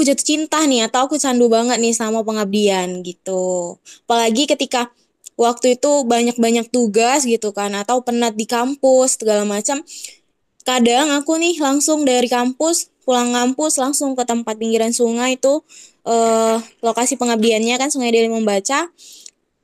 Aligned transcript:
aku 0.00 0.08
jatuh 0.08 0.24
cinta 0.24 0.64
nih 0.64 0.88
atau 0.88 1.04
aku 1.04 1.20
candu 1.20 1.52
banget 1.52 1.76
nih 1.76 1.92
sama 1.92 2.24
pengabdian 2.24 3.04
gitu. 3.04 3.76
Apalagi 4.08 4.48
ketika 4.48 4.88
waktu 5.36 5.76
itu 5.76 6.08
banyak-banyak 6.08 6.72
tugas 6.72 7.28
gitu 7.28 7.52
kan 7.52 7.68
atau 7.76 8.00
penat 8.00 8.32
di 8.32 8.48
kampus 8.48 9.20
segala 9.20 9.44
macam. 9.44 9.84
Kadang 10.64 11.12
aku 11.12 11.36
nih 11.36 11.60
langsung 11.60 12.08
dari 12.08 12.32
kampus 12.32 12.88
pulang 13.04 13.28
kampus 13.28 13.76
langsung 13.76 14.16
ke 14.16 14.24
tempat 14.24 14.56
pinggiran 14.56 14.88
sungai 14.88 15.36
itu 15.36 15.60
uh, 16.08 16.56
lokasi 16.80 17.20
pengabdiannya 17.20 17.76
kan 17.76 17.92
Sungai 17.92 18.08
Deli 18.08 18.32
Membaca. 18.32 18.88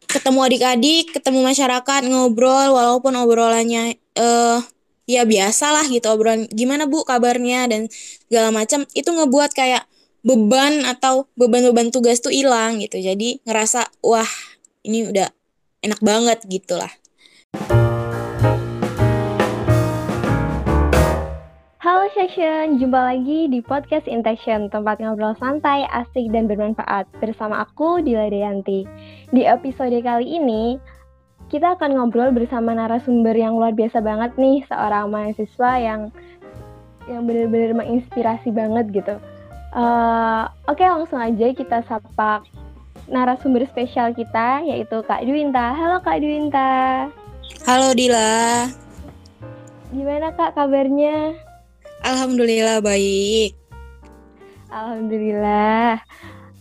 Ketemu 0.04 0.38
adik-adik, 0.52 1.16
ketemu 1.16 1.48
masyarakat, 1.48 2.00
ngobrol 2.12 2.76
walaupun 2.76 3.16
obrolannya 3.16 3.96
uh, 4.20 4.60
ya 5.08 5.24
biasalah 5.24 5.88
gitu 5.88 6.12
obrolan 6.12 6.44
gimana 6.52 6.84
bu 6.84 7.08
kabarnya 7.08 7.72
dan 7.72 7.88
segala 8.28 8.52
macam 8.52 8.84
itu 8.92 9.08
ngebuat 9.08 9.56
kayak 9.56 9.88
beban 10.26 10.82
atau 10.82 11.30
beban-beban 11.38 11.94
tugas 11.94 12.18
tuh 12.18 12.34
hilang 12.34 12.82
gitu 12.82 12.98
jadi 12.98 13.38
ngerasa 13.46 13.86
wah 14.02 14.26
ini 14.82 15.06
udah 15.06 15.30
enak 15.86 16.02
banget 16.02 16.42
gitu 16.50 16.74
lah 16.74 16.90
Halo 21.78 22.10
Session, 22.18 22.82
jumpa 22.82 22.98
lagi 23.14 23.46
di 23.46 23.62
podcast 23.62 24.10
Intention, 24.10 24.66
tempat 24.66 24.98
ngobrol 24.98 25.38
santai, 25.38 25.86
asik, 25.94 26.34
dan 26.34 26.50
bermanfaat 26.50 27.06
bersama 27.22 27.62
aku, 27.62 28.02
Dila 28.02 28.26
Deyanti. 28.26 28.82
Di 29.30 29.46
episode 29.46 29.94
kali 30.02 30.26
ini, 30.26 30.82
kita 31.46 31.78
akan 31.78 31.94
ngobrol 31.94 32.34
bersama 32.34 32.74
narasumber 32.74 33.38
yang 33.38 33.54
luar 33.54 33.70
biasa 33.78 34.02
banget 34.02 34.34
nih, 34.34 34.66
seorang 34.66 35.14
mahasiswa 35.14 35.70
yang 35.78 36.10
yang 37.06 37.22
benar-benar 37.22 37.78
menginspirasi 37.78 38.50
banget 38.50 38.90
gitu. 38.90 39.22
Uh, 39.76 40.48
Oke, 40.72 40.80
okay, 40.80 40.88
langsung 40.88 41.20
aja 41.20 41.52
kita 41.52 41.84
sapa 41.84 42.40
narasumber 43.12 43.68
spesial 43.68 44.16
kita, 44.16 44.64
yaitu 44.64 45.04
Kak 45.04 45.20
Dwinta. 45.28 45.76
Halo 45.76 46.00
Kak 46.00 46.24
Dwinta. 46.24 47.04
Halo 47.68 47.92
Dila. 47.92 48.72
Gimana 49.92 50.32
Kak 50.32 50.56
kabarnya? 50.56 51.36
Alhamdulillah 52.08 52.80
baik. 52.80 53.52
Alhamdulillah. 54.72 56.00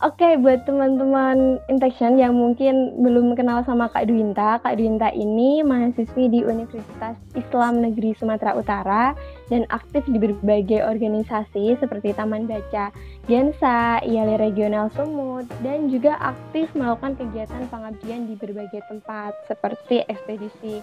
Oke, 0.03 0.19
okay, 0.19 0.33
buat 0.35 0.67
teman-teman 0.67 1.63
Intention 1.71 2.19
yang 2.19 2.35
mungkin 2.35 2.99
belum 2.99 3.31
kenal 3.39 3.63
sama 3.63 3.87
Kak 3.95 4.11
Dwinta, 4.11 4.59
Kak 4.59 4.75
Dwinta 4.75 5.07
ini 5.15 5.63
mahasiswi 5.63 6.27
di 6.27 6.43
Universitas 6.43 7.15
Islam 7.31 7.79
Negeri 7.79 8.11
Sumatera 8.19 8.59
Utara 8.59 9.15
dan 9.49 9.63
aktif 9.69 10.05
di 10.09 10.17
berbagai 10.17 10.81
organisasi 10.81 11.77
seperti 11.77 12.17
Taman 12.17 12.49
Baca 12.49 12.89
Gensa, 13.29 14.01
IALI 14.01 14.41
Regional 14.41 14.89
Sumut, 14.93 15.45
dan 15.61 15.89
juga 15.89 16.17
aktif 16.21 16.69
melakukan 16.73 17.17
kegiatan 17.17 17.65
pengabdian 17.69 18.29
di 18.29 18.35
berbagai 18.37 18.81
tempat 18.89 19.33
seperti 19.45 20.05
ekspedisi 20.09 20.81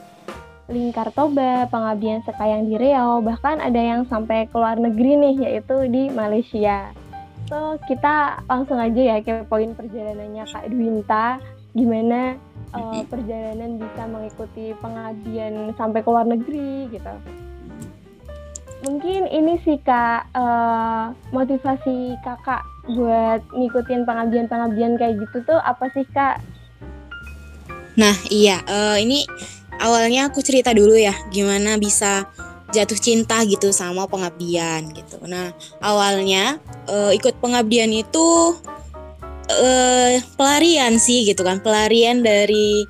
Lingkar 0.71 1.11
Toba, 1.11 1.67
pengabdian 1.67 2.23
sekayang 2.23 2.71
di 2.71 2.79
Riau, 2.79 3.19
bahkan 3.19 3.59
ada 3.59 3.77
yang 3.77 4.07
sampai 4.07 4.47
ke 4.47 4.55
luar 4.55 4.79
negeri 4.79 5.19
nih, 5.19 5.37
yaitu 5.51 5.91
di 5.91 6.07
Malaysia. 6.09 6.95
So, 7.51 7.77
kita 7.91 8.47
langsung 8.47 8.79
aja 8.79 8.97
ya 8.97 9.19
ke 9.21 9.45
poin 9.51 9.75
perjalanannya 9.75 10.45
Kak 10.47 10.71
Dwinta. 10.71 11.43
Gimana 11.77 12.41
uh, 12.73 13.05
perjalanan 13.09 13.77
bisa 13.77 14.03
mengikuti 14.09 14.73
pengabdian 14.81 15.77
sampai 15.77 16.01
ke 16.01 16.09
luar 16.09 16.25
negeri 16.25 16.89
gitu. 16.89 17.13
Mungkin 18.83 19.31
ini 19.31 19.63
sih 19.63 19.79
Kak, 19.87 20.35
uh, 20.35 21.15
motivasi 21.31 22.19
Kakak 22.27 22.67
buat 22.91 23.39
ngikutin 23.55 24.03
pengabdian-pengabdian 24.03 24.99
kayak 24.99 25.23
gitu 25.23 25.39
tuh 25.47 25.59
apa 25.63 25.87
sih 25.95 26.03
Kak? 26.11 26.43
Nah, 27.95 28.17
iya, 28.27 28.59
uh, 28.67 28.99
ini 28.99 29.23
awalnya 29.79 30.31
aku 30.31 30.43
cerita 30.43 30.75
dulu 30.75 30.95
ya 30.95 31.15
gimana 31.31 31.79
bisa 31.79 32.27
jatuh 32.73 32.97
cinta 32.97 33.45
gitu 33.45 33.71
sama 33.71 34.09
pengabdian 34.09 34.91
gitu. 34.97 35.21
Nah 35.29 35.53
awalnya 35.85 36.59
uh, 36.89 37.13
ikut 37.13 37.37
pengabdian 37.39 37.93
itu 37.93 38.57
uh, 39.53 40.13
pelarian 40.35 40.97
sih 40.97 41.29
gitu 41.29 41.45
kan, 41.45 41.61
pelarian 41.61 42.25
dari 42.25 42.89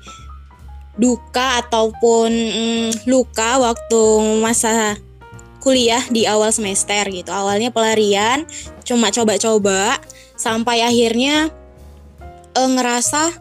duka 0.95 1.65
ataupun 1.67 2.31
mm, 2.31 2.89
luka 3.11 3.59
waktu 3.59 4.01
masa 4.39 4.95
kuliah 5.63 6.03
di 6.11 6.27
awal 6.27 6.51
semester 6.51 7.07
gitu. 7.07 7.31
Awalnya 7.31 7.71
pelarian, 7.71 8.43
cuma 8.83 9.07
coba-coba 9.15 9.95
sampai 10.35 10.83
akhirnya 10.83 11.47
uh, 12.59 12.69
ngerasa 12.75 13.31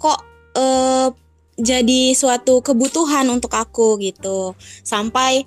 kok 0.00 0.20
uh, 0.56 1.12
jadi 1.60 2.16
suatu 2.16 2.64
kebutuhan 2.64 3.28
untuk 3.28 3.52
aku 3.52 4.00
gitu. 4.00 4.56
Sampai 4.80 5.44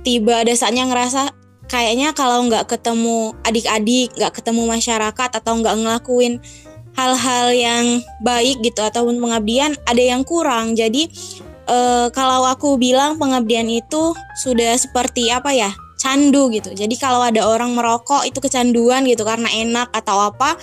tiba 0.00 0.40
ada 0.40 0.56
saatnya 0.56 0.88
ngerasa 0.88 1.36
kayaknya 1.68 2.16
kalau 2.16 2.48
nggak 2.48 2.64
ketemu 2.64 3.36
adik-adik, 3.44 4.16
nggak 4.16 4.40
ketemu 4.40 4.64
masyarakat 4.64 5.30
atau 5.36 5.52
nggak 5.60 5.76
ngelakuin 5.76 6.40
hal-hal 6.96 7.52
yang 7.54 7.86
baik 8.24 8.58
gitu 8.64 8.80
ataupun 8.80 9.20
pengabdian 9.20 9.76
ada 9.84 10.00
yang 10.02 10.24
kurang. 10.24 10.72
Jadi 10.72 11.12
e, 11.70 11.78
kalau 12.10 12.42
aku 12.50 12.74
bilang 12.74 13.14
pengabdian 13.22 13.70
itu 13.70 14.10
sudah 14.42 14.74
seperti 14.74 15.30
apa 15.30 15.54
ya? 15.54 15.70
candu 16.00 16.48
gitu. 16.48 16.72
Jadi 16.72 16.96
kalau 16.96 17.20
ada 17.20 17.44
orang 17.44 17.76
merokok 17.76 18.24
itu 18.24 18.40
kecanduan 18.40 19.04
gitu 19.04 19.20
karena 19.20 19.52
enak 19.52 19.92
atau 19.92 20.32
apa 20.32 20.56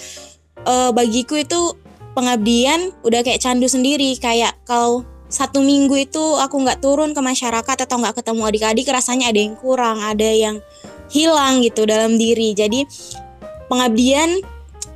e, 0.66 0.90
bagiku 0.90 1.38
itu 1.38 1.78
pengabdian 2.18 2.90
udah 3.06 3.22
kayak 3.22 3.38
candu 3.38 3.70
sendiri 3.70 4.18
kayak 4.18 4.58
kalau 4.66 5.06
satu 5.30 5.62
minggu 5.62 6.10
itu 6.10 6.24
aku 6.42 6.66
nggak 6.66 6.82
turun 6.82 7.14
ke 7.14 7.22
masyarakat 7.22 7.78
atau 7.86 7.96
nggak 8.02 8.18
ketemu 8.18 8.42
adik-adik 8.50 8.90
rasanya 8.90 9.30
ada 9.30 9.40
yang 9.46 9.56
kurang 9.62 10.02
ada 10.02 10.26
yang 10.26 10.58
hilang 11.14 11.62
gitu 11.62 11.86
dalam 11.86 12.18
diri 12.18 12.58
jadi 12.58 12.88
pengabdian 13.70 14.42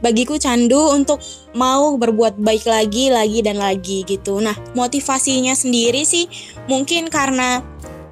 bagiku 0.01 0.41
candu 0.41 0.81
untuk 0.97 1.21
mau 1.51 1.99
berbuat 1.99 2.39
baik 2.39 2.63
lagi 2.67 3.11
lagi 3.11 3.39
dan 3.43 3.59
lagi 3.59 4.07
gitu. 4.07 4.39
Nah 4.39 4.55
motivasinya 4.75 5.51
sendiri 5.51 6.07
sih 6.07 6.27
mungkin 6.71 7.11
karena 7.11 7.63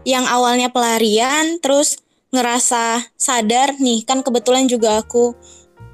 yang 0.04 0.28
awalnya 0.28 0.72
pelarian 0.72 1.60
terus 1.64 2.00
ngerasa 2.30 3.10
sadar 3.18 3.80
nih 3.82 4.06
kan 4.06 4.22
kebetulan 4.22 4.70
juga 4.70 5.02
aku 5.02 5.34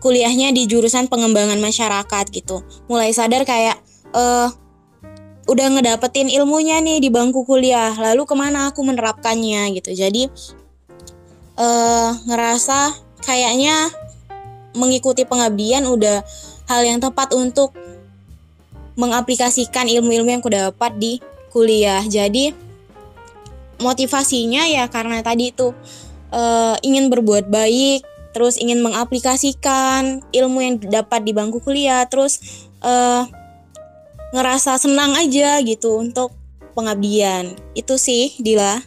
kuliahnya 0.04 0.52
di 0.54 0.70
jurusan 0.70 1.10
pengembangan 1.10 1.58
masyarakat 1.62 2.26
gitu. 2.34 2.62
Mulai 2.90 3.14
sadar 3.14 3.46
kayak 3.46 3.78
eh 4.14 4.50
udah 5.46 5.68
ngedapetin 5.78 6.26
ilmunya 6.26 6.82
nih 6.82 6.98
di 6.98 7.14
bangku 7.14 7.46
kuliah 7.46 7.94
lalu 7.94 8.26
ke 8.26 8.34
mana 8.34 8.74
aku 8.74 8.82
menerapkannya 8.82 9.78
gitu. 9.78 9.94
Jadi 9.94 10.26
uh, 11.62 12.12
ngerasa 12.26 12.94
kayaknya 13.22 13.90
mengikuti 14.76 15.24
pengabdian 15.24 15.86
udah 15.88 16.26
hal 16.66 16.82
yang 16.86 17.00
tepat 17.02 17.32
untuk 17.34 17.74
mengaplikasikan 18.96 19.90
ilmu-ilmu 19.92 20.30
yang 20.32 20.42
aku 20.42 20.54
dapat 20.54 20.92
di 20.96 21.20
kuliah 21.52 22.04
jadi 22.06 22.56
motivasinya 23.80 24.68
ya 24.72 24.88
karena 24.88 25.20
tadi 25.20 25.52
itu 25.52 25.76
uh, 26.32 26.76
ingin 26.80 27.12
berbuat 27.12 27.52
baik 27.52 28.08
terus 28.32 28.60
ingin 28.60 28.84
mengaplikasikan 28.84 30.24
ilmu 30.32 30.60
yang 30.64 30.76
dapat 30.80 31.24
di 31.24 31.32
bangku 31.32 31.60
kuliah 31.64 32.08
terus 32.08 32.68
uh, 32.84 33.28
ngerasa 34.36 34.76
senang 34.76 35.16
aja 35.16 35.64
gitu 35.64 36.04
untuk 36.04 36.36
pengabdian. 36.76 37.56
Itu 37.72 37.96
sih, 37.96 38.36
Dila. 38.36 38.84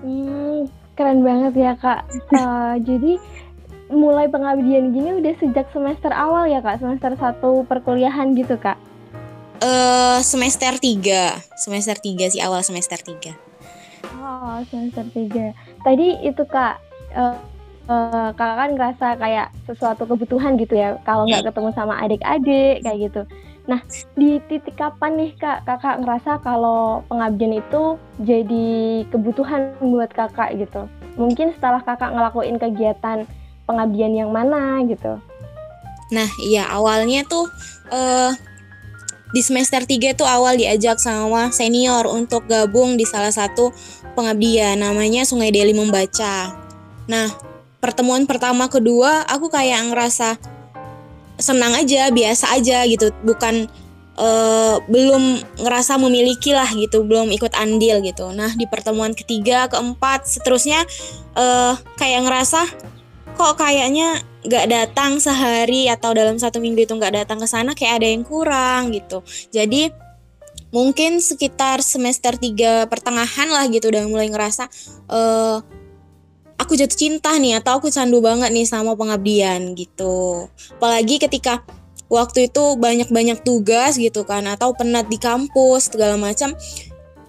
Hmm, 0.00 0.64
keren 0.96 1.20
banget 1.20 1.52
ya, 1.54 1.72
Kak. 1.76 2.08
Uh, 2.32 2.80
jadi 2.88 3.20
mulai 3.88 4.28
pengabdian 4.28 4.92
gini 4.92 5.16
udah 5.16 5.34
sejak 5.40 5.66
semester 5.72 6.12
awal 6.12 6.48
ya, 6.48 6.60
Kak? 6.60 6.80
Semester 6.80 7.16
satu 7.16 7.64
perkuliahan 7.64 8.36
gitu, 8.36 8.56
Kak? 8.60 8.76
Uh, 9.58 10.22
semester 10.22 10.76
3. 10.76 11.58
Semester 11.58 11.96
3 11.98 12.32
sih, 12.32 12.40
awal 12.44 12.62
semester 12.62 13.00
3. 13.00 13.34
Oh, 14.22 14.60
semester 14.68 15.04
3. 15.10 15.56
Tadi 15.82 16.06
itu, 16.22 16.42
Kak, 16.46 16.78
uh, 17.16 17.36
uh, 17.88 18.30
kakak 18.36 18.56
kan 18.56 18.70
ngerasa 18.76 19.06
kayak 19.18 19.48
sesuatu 19.64 20.04
kebutuhan 20.04 20.60
gitu 20.60 20.76
ya 20.76 21.00
kalau 21.02 21.24
nggak 21.26 21.42
iya. 21.42 21.48
ketemu 21.50 21.70
sama 21.74 21.94
adik-adik 22.04 22.84
kayak 22.84 23.00
gitu 23.10 23.22
Nah, 23.68 23.84
di 24.16 24.40
titik 24.48 24.80
kapan 24.80 25.20
nih 25.20 25.36
Kak, 25.36 25.68
Kakak 25.68 26.00
ngerasa 26.00 26.40
kalau 26.40 27.04
pengabdian 27.04 27.60
itu 27.60 28.00
jadi 28.24 29.04
kebutuhan 29.12 29.76
buat 29.84 30.08
Kakak 30.08 30.56
gitu? 30.56 30.88
Mungkin 31.20 31.52
setelah 31.52 31.84
Kakak 31.84 32.16
ngelakuin 32.16 32.56
kegiatan 32.56 33.28
pengabdian 33.68 34.16
yang 34.16 34.32
mana 34.32 34.80
gitu? 34.88 35.20
Nah, 36.08 36.28
iya 36.40 36.64
awalnya 36.72 37.28
tuh 37.28 37.44
uh, 37.92 38.32
di 39.36 39.44
semester 39.44 39.84
3 39.84 40.16
tuh 40.16 40.24
awal 40.24 40.56
diajak 40.56 40.96
sama 40.96 41.52
senior 41.52 42.08
untuk 42.08 42.48
gabung 42.48 42.96
di 42.96 43.04
salah 43.04 43.28
satu 43.28 43.76
pengabdian 44.16 44.80
namanya 44.80 45.28
Sungai 45.28 45.52
Deli 45.52 45.76
Membaca. 45.76 46.56
Nah, 47.04 47.28
pertemuan 47.78 48.24
pertama 48.24 48.66
kedua 48.72 49.28
aku 49.28 49.52
kayak 49.52 49.92
ngerasa 49.92 50.40
senang 51.38 51.76
aja 51.78 52.10
biasa 52.10 52.58
aja 52.58 52.82
gitu 52.90 53.14
bukan 53.22 53.70
uh, 54.18 54.82
belum 54.90 55.38
ngerasa 55.62 55.94
memiliki 56.02 56.50
lah 56.50 56.66
gitu 56.74 57.06
belum 57.06 57.30
ikut 57.30 57.54
andil 57.54 58.02
gitu 58.02 58.34
nah 58.34 58.50
di 58.58 58.66
pertemuan 58.66 59.14
ketiga 59.14 59.70
keempat 59.70 60.26
seterusnya 60.26 60.82
uh, 61.38 61.78
kayak 61.94 62.26
ngerasa 62.26 62.66
kok 63.38 63.54
kayaknya 63.62 64.18
nggak 64.42 64.66
datang 64.66 65.22
sehari 65.22 65.86
atau 65.86 66.10
dalam 66.10 66.34
satu 66.34 66.58
minggu 66.58 66.82
itu 66.82 66.94
nggak 66.98 67.22
datang 67.22 67.38
ke 67.38 67.46
sana 67.46 67.78
kayak 67.78 68.02
ada 68.02 68.08
yang 68.10 68.26
kurang 68.26 68.90
gitu 68.90 69.22
jadi 69.54 69.94
mungkin 70.74 71.22
sekitar 71.22 71.80
semester 71.80 72.34
3 72.34 72.90
pertengahan 72.90 73.48
lah 73.48 73.64
gitu 73.70 73.88
udah 73.88 74.04
mulai 74.10 74.28
ngerasa 74.28 74.66
uh, 75.08 75.62
aku 76.58 76.74
jatuh 76.74 76.98
cinta 76.98 77.32
nih 77.38 77.62
atau 77.62 77.78
aku 77.78 77.88
candu 77.88 78.18
banget 78.18 78.50
nih 78.50 78.66
sama 78.66 78.98
pengabdian 78.98 79.72
gitu. 79.78 80.50
Apalagi 80.76 81.22
ketika 81.22 81.62
waktu 82.10 82.50
itu 82.50 82.76
banyak-banyak 82.76 83.40
tugas 83.46 83.96
gitu 83.96 84.26
kan 84.26 84.44
atau 84.44 84.74
penat 84.74 85.06
di 85.06 85.16
kampus 85.16 85.88
segala 85.88 86.18
macam. 86.18 86.52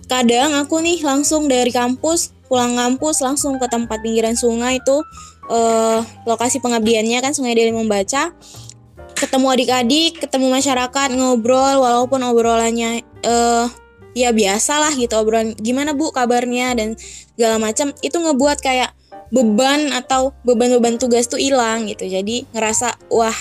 Kadang 0.09 0.57
aku 0.57 0.81
nih 0.81 1.05
langsung 1.05 1.45
dari 1.45 1.69
kampus 1.69 2.33
pulang 2.49 2.73
kampus 2.73 3.21
langsung 3.21 3.61
ke 3.61 3.69
tempat 3.69 4.01
pinggiran 4.01 4.33
sungai 4.33 4.81
itu 4.81 5.05
uh, 5.49 5.99
lokasi 6.23 6.61
pengabdiannya 6.61 7.19
kan 7.19 7.33
Sungai 7.33 7.57
Deli 7.57 7.73
Membaca. 7.73 8.31
Ketemu 9.19 9.47
adik-adik, 9.51 10.23
ketemu 10.23 10.47
masyarakat, 10.47 11.09
ngobrol 11.11 11.83
walaupun 11.83 12.23
obrolannya 12.23 13.03
uh, 13.27 13.67
ya 14.15 14.31
biasa 14.31 14.79
lah 14.79 14.93
gitu 14.95 15.11
obrolan 15.19 15.51
gimana 15.59 15.91
bu 15.91 16.15
kabarnya? 16.15 16.71
dan 16.77 16.95
segala 17.35 17.59
macam. 17.59 17.91
Itu 17.99 18.23
ngebuat 18.23 18.63
kayak 18.63 18.95
beban 19.29 19.91
atau 19.91 20.31
beban-beban 20.47 20.95
tugas 20.95 21.27
tuh 21.27 21.41
hilang 21.41 21.91
gitu. 21.91 22.07
Jadi 22.07 22.47
ngerasa 22.55 22.95
wah 23.11 23.35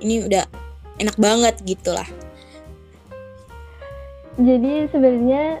ini 0.00 0.24
udah 0.24 0.48
enak 0.98 1.16
banget 1.20 1.54
gitulah. 1.62 2.06
Jadi 4.38 4.86
sebenarnya 4.94 5.58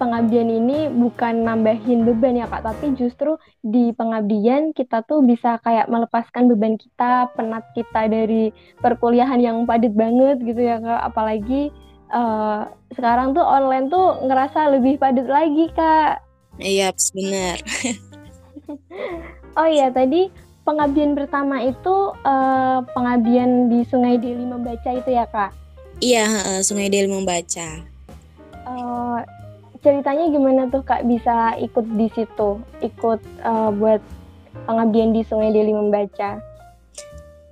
pengabdian 0.00 0.48
ini 0.48 0.88
bukan 0.88 1.44
nambahin 1.44 2.08
beban 2.08 2.40
ya 2.40 2.48
kak 2.48 2.64
tapi 2.64 2.96
justru 2.96 3.36
di 3.60 3.92
pengabdian 3.92 4.72
kita 4.72 5.04
tuh 5.04 5.20
bisa 5.20 5.60
kayak 5.60 5.92
melepaskan 5.92 6.48
beban 6.48 6.80
kita 6.80 7.28
penat 7.36 7.68
kita 7.76 8.08
dari 8.08 8.48
perkuliahan 8.80 9.36
yang 9.36 9.68
padat 9.68 9.92
banget 9.92 10.40
gitu 10.40 10.64
ya 10.64 10.80
kak 10.80 11.12
apalagi 11.12 11.68
uh, 12.08 12.64
sekarang 12.96 13.36
tuh 13.36 13.44
online 13.44 13.92
tuh 13.92 14.24
ngerasa 14.24 14.72
lebih 14.72 14.96
padat 14.96 15.28
lagi 15.28 15.68
kak 15.76 16.24
iya 16.56 16.88
benar 17.12 17.60
oh 19.60 19.68
iya 19.68 19.92
tadi 19.92 20.32
pengabdian 20.64 21.12
pertama 21.12 21.60
itu 21.66 22.14
uh, 22.24 22.80
pengabdian 22.96 23.68
di 23.68 23.82
Sungai 23.88 24.20
Deli 24.20 24.46
membaca 24.46 24.90
itu 24.94 25.10
ya 25.10 25.26
kak? 25.26 25.50
Iya 25.98 26.26
uh, 26.46 26.60
Sungai 26.62 26.86
Deli 26.86 27.10
membaca. 27.10 27.82
Uh, 28.70 29.18
ceritanya 29.80 30.28
gimana 30.30 30.68
tuh 30.68 30.84
kak? 30.84 31.04
Bisa 31.04 31.56
ikut 31.58 31.84
di 31.96 32.08
situ, 32.12 32.60
ikut 32.80 33.20
uh, 33.44 33.70
buat 33.74 34.00
pengabdian 34.64 35.12
di 35.12 35.24
Sungai 35.26 35.52
Deli 35.52 35.72
membaca? 35.72 36.40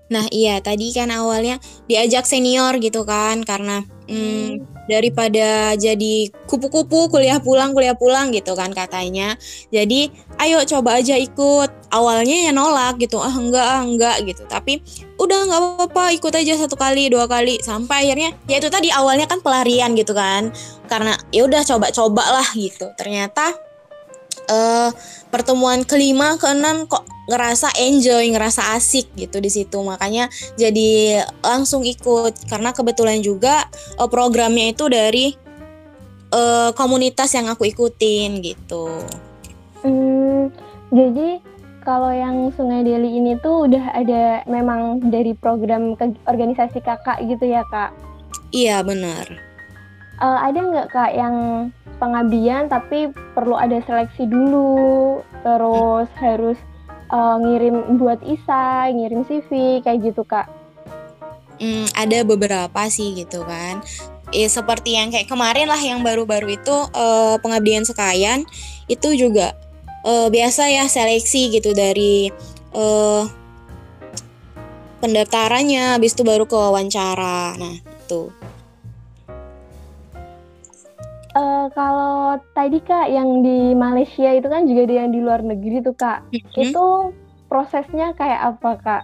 Nah 0.08 0.25
iya. 0.32 0.60
Tadi 0.60 0.92
kan 0.92 1.12
awalnya 1.12 1.60
diajak 1.84 2.25
senior 2.25 2.80
gitu 2.80 3.04
kan 3.04 3.44
karena 3.44 3.84
hmm, 4.08 4.77
daripada 4.88 5.76
jadi 5.76 6.32
kupu-kupu 6.49 7.12
kuliah 7.12 7.38
pulang 7.38 7.76
kuliah 7.76 7.94
pulang 7.94 8.32
gitu 8.32 8.56
kan 8.56 8.73
katanya. 8.73 9.37
Jadi 9.69 10.08
ayo 10.40 10.64
coba 10.64 10.99
aja 10.99 11.14
ikut. 11.14 11.70
Awalnya 11.88 12.49
ya 12.49 12.52
nolak 12.52 13.00
gitu 13.00 13.17
ah 13.20 13.32
enggak 13.32 13.64
ah 13.64 13.81
enggak 13.85 14.17
gitu. 14.25 14.43
Tapi 14.49 14.81
udah 15.20 15.38
nggak 15.49 15.61
apa-apa 15.61 16.05
ikut 16.17 16.32
aja 16.32 16.56
satu 16.64 16.75
kali 16.75 17.12
dua 17.12 17.29
kali. 17.29 17.61
Sampai 17.61 18.08
akhirnya 18.08 18.32
ya 18.49 18.56
itu 18.56 18.73
tadi 18.73 18.88
awalnya 18.88 19.29
kan 19.29 19.44
pelarian 19.44 19.93
gitu 19.93 20.17
kan. 20.17 20.49
Karena 20.88 21.17
ya 21.31 21.44
udah 21.44 21.61
coba-coba 21.64 22.25
lah 22.40 22.49
gitu. 22.56 22.88
Ternyata 22.96 23.68
uh, 24.50 24.91
pertemuan 25.29 25.85
kelima 25.85 26.41
keenam 26.41 26.89
kok 26.89 27.05
ngerasa 27.29 27.69
enjoy 27.77 28.25
ngerasa 28.33 28.73
asik 28.81 29.12
gitu 29.12 29.37
di 29.39 29.53
situ 29.53 29.77
makanya 29.85 30.33
jadi 30.56 31.23
langsung 31.45 31.85
ikut 31.85 32.49
karena 32.49 32.73
kebetulan 32.73 33.21
juga 33.21 33.69
uh, 34.00 34.09
programnya 34.09 34.73
itu 34.73 34.89
dari 34.89 35.37
uh, 36.33 36.73
komunitas 36.73 37.33
yang 37.37 37.53
aku 37.53 37.69
ikutin 37.69 38.41
gitu. 38.41 39.05
Hmm, 39.85 40.50
jadi 40.91 41.39
kalau 41.85 42.12
yang 42.12 42.53
Sungai 42.53 42.85
Deli 42.85 43.17
ini 43.17 43.39
tuh 43.41 43.65
udah 43.65 43.97
ada 43.97 44.45
memang 44.45 45.00
dari 45.09 45.33
program 45.33 45.97
ke 45.97 46.12
organisasi 46.29 46.85
kakak 46.85 47.23
gitu 47.25 47.49
ya 47.49 47.65
kak? 47.73 47.95
Iya 48.53 48.85
benar. 48.85 49.25
Uh, 50.19 50.39
ada 50.43 50.59
nggak 50.59 50.89
kak 50.91 51.15
yang 51.15 51.37
pengabdian 51.99 52.71
tapi 52.71 53.11
perlu 53.35 53.55
ada 53.55 53.79
seleksi 53.85 54.27
dulu. 54.27 55.21
Terus 55.43 56.09
harus 56.19 56.59
uh, 57.12 57.37
ngirim 57.39 57.99
buat 57.99 58.19
isa 58.25 58.91
ngirim 58.91 59.23
CV 59.27 59.83
kayak 59.85 60.15
gitu 60.15 60.23
kak. 60.25 60.49
Hmm, 61.59 61.91
ada 61.99 62.23
beberapa 62.23 62.87
sih 62.87 63.19
gitu 63.19 63.43
kan. 63.43 63.83
Ya 64.31 64.47
seperti 64.47 64.95
yang 64.95 65.11
kayak 65.11 65.27
kemarin 65.27 65.67
lah 65.67 65.81
yang 65.81 66.05
baru-baru 66.05 66.61
itu 66.61 66.77
uh, 66.93 67.37
pengabdian 67.41 67.83
sekayan 67.83 68.45
itu 68.87 69.17
juga 69.17 69.56
uh, 70.05 70.29
biasa 70.29 70.69
ya 70.69 70.85
seleksi 70.87 71.53
gitu 71.53 71.73
dari 71.73 72.29
uh, 72.77 73.25
pendaftarannya 74.99 75.97
habis 75.99 76.15
itu 76.15 76.27
baru 76.27 76.45
ke 76.45 76.56
wawancara 76.56 77.55
nah 77.56 77.75
itu 77.79 78.33
Uh, 81.38 81.70
kalau 81.70 82.35
tadi 82.50 82.82
kak 82.82 83.14
yang 83.14 83.46
di 83.46 83.70
Malaysia 83.70 84.35
itu 84.35 84.50
kan 84.50 84.67
juga 84.67 84.90
ada 84.90 84.94
yang 85.06 85.14
di 85.14 85.23
luar 85.23 85.38
negeri 85.46 85.87
tuh 85.87 85.94
kak. 85.94 86.26
Mm-hmm. 86.35 86.62
Itu 86.67 87.14
prosesnya 87.46 88.11
kayak 88.19 88.58
apa 88.58 88.70
kak? 88.82 89.02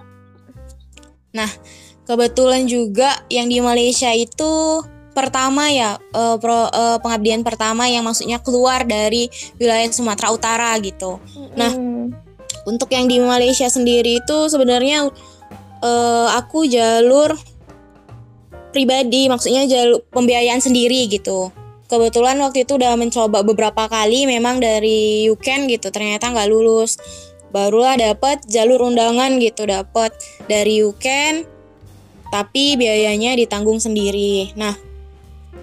Nah 1.30 1.46
kebetulan 2.10 2.66
juga 2.66 3.22
yang 3.30 3.46
di 3.46 3.62
Malaysia 3.62 4.10
itu 4.10 4.82
pertama 5.14 5.70
ya 5.70 5.94
uh, 6.10 6.34
pro, 6.42 6.66
uh, 6.74 6.98
pengabdian 6.98 7.46
pertama 7.46 7.86
yang 7.86 8.02
maksudnya 8.02 8.42
keluar 8.42 8.82
dari 8.82 9.30
wilayah 9.62 9.86
Sumatera 9.94 10.34
Utara 10.34 10.74
gitu. 10.82 11.22
Mm-hmm. 11.22 11.54
Nah 11.54 11.72
untuk 12.66 12.90
yang 12.90 13.06
di 13.06 13.22
Malaysia 13.22 13.70
sendiri 13.70 14.18
itu 14.18 14.38
sebenarnya 14.50 15.06
uh, 15.86 16.28
aku 16.34 16.66
jalur 16.66 17.30
pribadi 18.74 19.30
maksudnya 19.30 19.70
jalur 19.70 20.02
pembiayaan 20.10 20.58
sendiri 20.58 21.06
gitu 21.06 21.54
kebetulan 21.88 22.40
waktu 22.40 22.64
itu 22.64 22.76
udah 22.76 22.96
mencoba 22.96 23.44
beberapa 23.44 23.86
kali 23.88 24.24
memang 24.24 24.58
dari 24.60 25.28
UCAN 25.30 25.68
gitu 25.68 25.88
ternyata 25.92 26.32
nggak 26.32 26.48
lulus. 26.50 26.98
Barulah 27.54 27.94
dapat 27.94 28.42
jalur 28.50 28.82
undangan 28.82 29.38
gitu 29.38 29.64
dapat 29.68 30.10
dari 30.50 30.82
UCAN 30.82 31.46
tapi 32.34 32.74
biayanya 32.74 33.38
ditanggung 33.38 33.78
sendiri. 33.78 34.50
Nah 34.58 34.74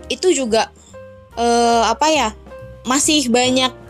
itu 0.07 0.31
juga 0.31 0.71
eh, 1.35 1.83
apa 1.83 2.07
ya 2.11 2.29
masih 2.87 3.27
banyak 3.27 3.81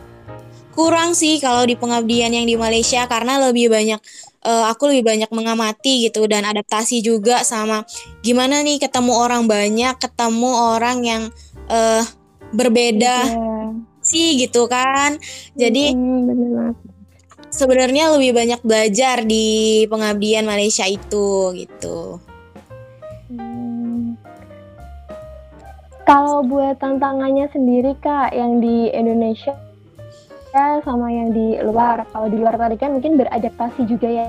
kurang 0.72 1.14
sih 1.14 1.38
kalau 1.38 1.68
di 1.68 1.76
pengabdian 1.76 2.32
yang 2.32 2.48
di 2.48 2.56
Malaysia 2.56 3.06
karena 3.06 3.38
lebih 3.38 3.68
banyak 3.68 4.00
uh, 4.46 4.72
aku 4.72 4.90
lebih 4.90 5.04
banyak 5.14 5.30
mengamati 5.36 6.08
gitu 6.10 6.26
dan 6.26 6.48
adaptasi 6.48 7.04
juga 7.04 7.44
sama 7.44 7.84
gimana 8.26 8.64
nih 8.64 8.80
ketemu 8.80 9.14
orang 9.14 9.46
banyak 9.46 10.00
ketemu 10.00 10.52
orang 10.80 10.98
yang 11.04 11.24
uh, 11.70 12.04
berbeda 12.52 13.18
yeah. 13.28 13.72
sih 14.04 14.40
gitu 14.40 14.68
kan. 14.68 15.18
Jadi 15.56 15.96
hmm, 15.96 16.76
sebenarnya 17.52 18.16
lebih 18.16 18.32
banyak 18.32 18.62
belajar 18.64 19.24
di 19.28 19.84
pengabdian 19.92 20.48
Malaysia 20.48 20.88
itu 20.88 21.52
gitu. 21.56 22.20
Hmm. 23.32 24.16
Kalau 26.08 26.44
buat 26.44 26.80
tantangannya 26.80 27.48
sendiri 27.52 27.96
kak 28.00 28.36
yang 28.36 28.60
di 28.60 28.92
Indonesia 28.92 29.56
ya 30.52 30.84
sama 30.84 31.08
yang 31.12 31.32
di 31.32 31.60
luar. 31.64 32.04
Kalau 32.12 32.28
di 32.28 32.38
luar 32.40 32.60
tadi 32.60 32.76
kan 32.76 32.92
mungkin 32.96 33.16
beradaptasi 33.16 33.88
juga 33.88 34.08
ya, 34.12 34.28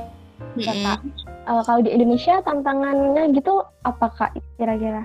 mm 0.55 0.63
-hmm. 0.63 0.83
kak. 0.87 1.01
Uh, 1.43 1.63
kalau 1.67 1.83
di 1.83 1.91
Indonesia 1.91 2.39
tantangannya 2.47 3.35
gitu 3.35 3.67
apa 3.83 4.07
kak 4.15 4.31
kira-kira? 4.59 5.03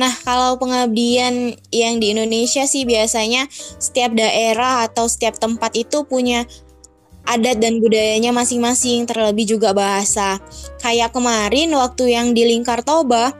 Nah, 0.00 0.16
kalau 0.24 0.56
pengabdian 0.56 1.52
yang 1.68 2.00
di 2.00 2.16
Indonesia 2.16 2.64
sih 2.64 2.88
biasanya 2.88 3.44
setiap 3.52 4.16
daerah 4.16 4.88
atau 4.88 5.04
setiap 5.04 5.36
tempat 5.36 5.76
itu 5.76 6.08
punya 6.08 6.48
adat 7.28 7.60
dan 7.60 7.84
budayanya 7.84 8.32
masing-masing, 8.32 9.04
terlebih 9.04 9.44
juga 9.44 9.76
bahasa. 9.76 10.40
Kayak 10.80 11.12
kemarin 11.12 11.68
waktu 11.76 12.16
yang 12.16 12.32
di 12.32 12.48
Lingkar 12.48 12.80
Toba, 12.80 13.36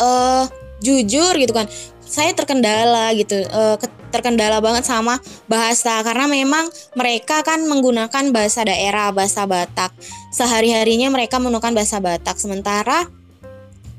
uh, 0.00 0.48
jujur 0.80 1.36
gitu 1.36 1.52
kan, 1.52 1.68
saya 2.00 2.32
terkendala 2.32 3.12
gitu 3.12 3.36
uh, 3.52 3.76
terkendala 4.08 4.64
banget 4.64 4.88
sama 4.88 5.20
bahasa 5.50 6.00
karena 6.00 6.24
memang 6.24 6.70
mereka 6.96 7.44
kan 7.44 7.60
menggunakan 7.68 8.32
bahasa 8.32 8.64
daerah 8.64 9.12
bahasa 9.12 9.44
Batak 9.44 9.92
sehari 10.30 10.72
harinya 10.72 11.10
mereka 11.12 11.36
menggunakan 11.42 11.74
bahasa 11.74 11.98
Batak 11.98 12.38
sementara 12.38 13.04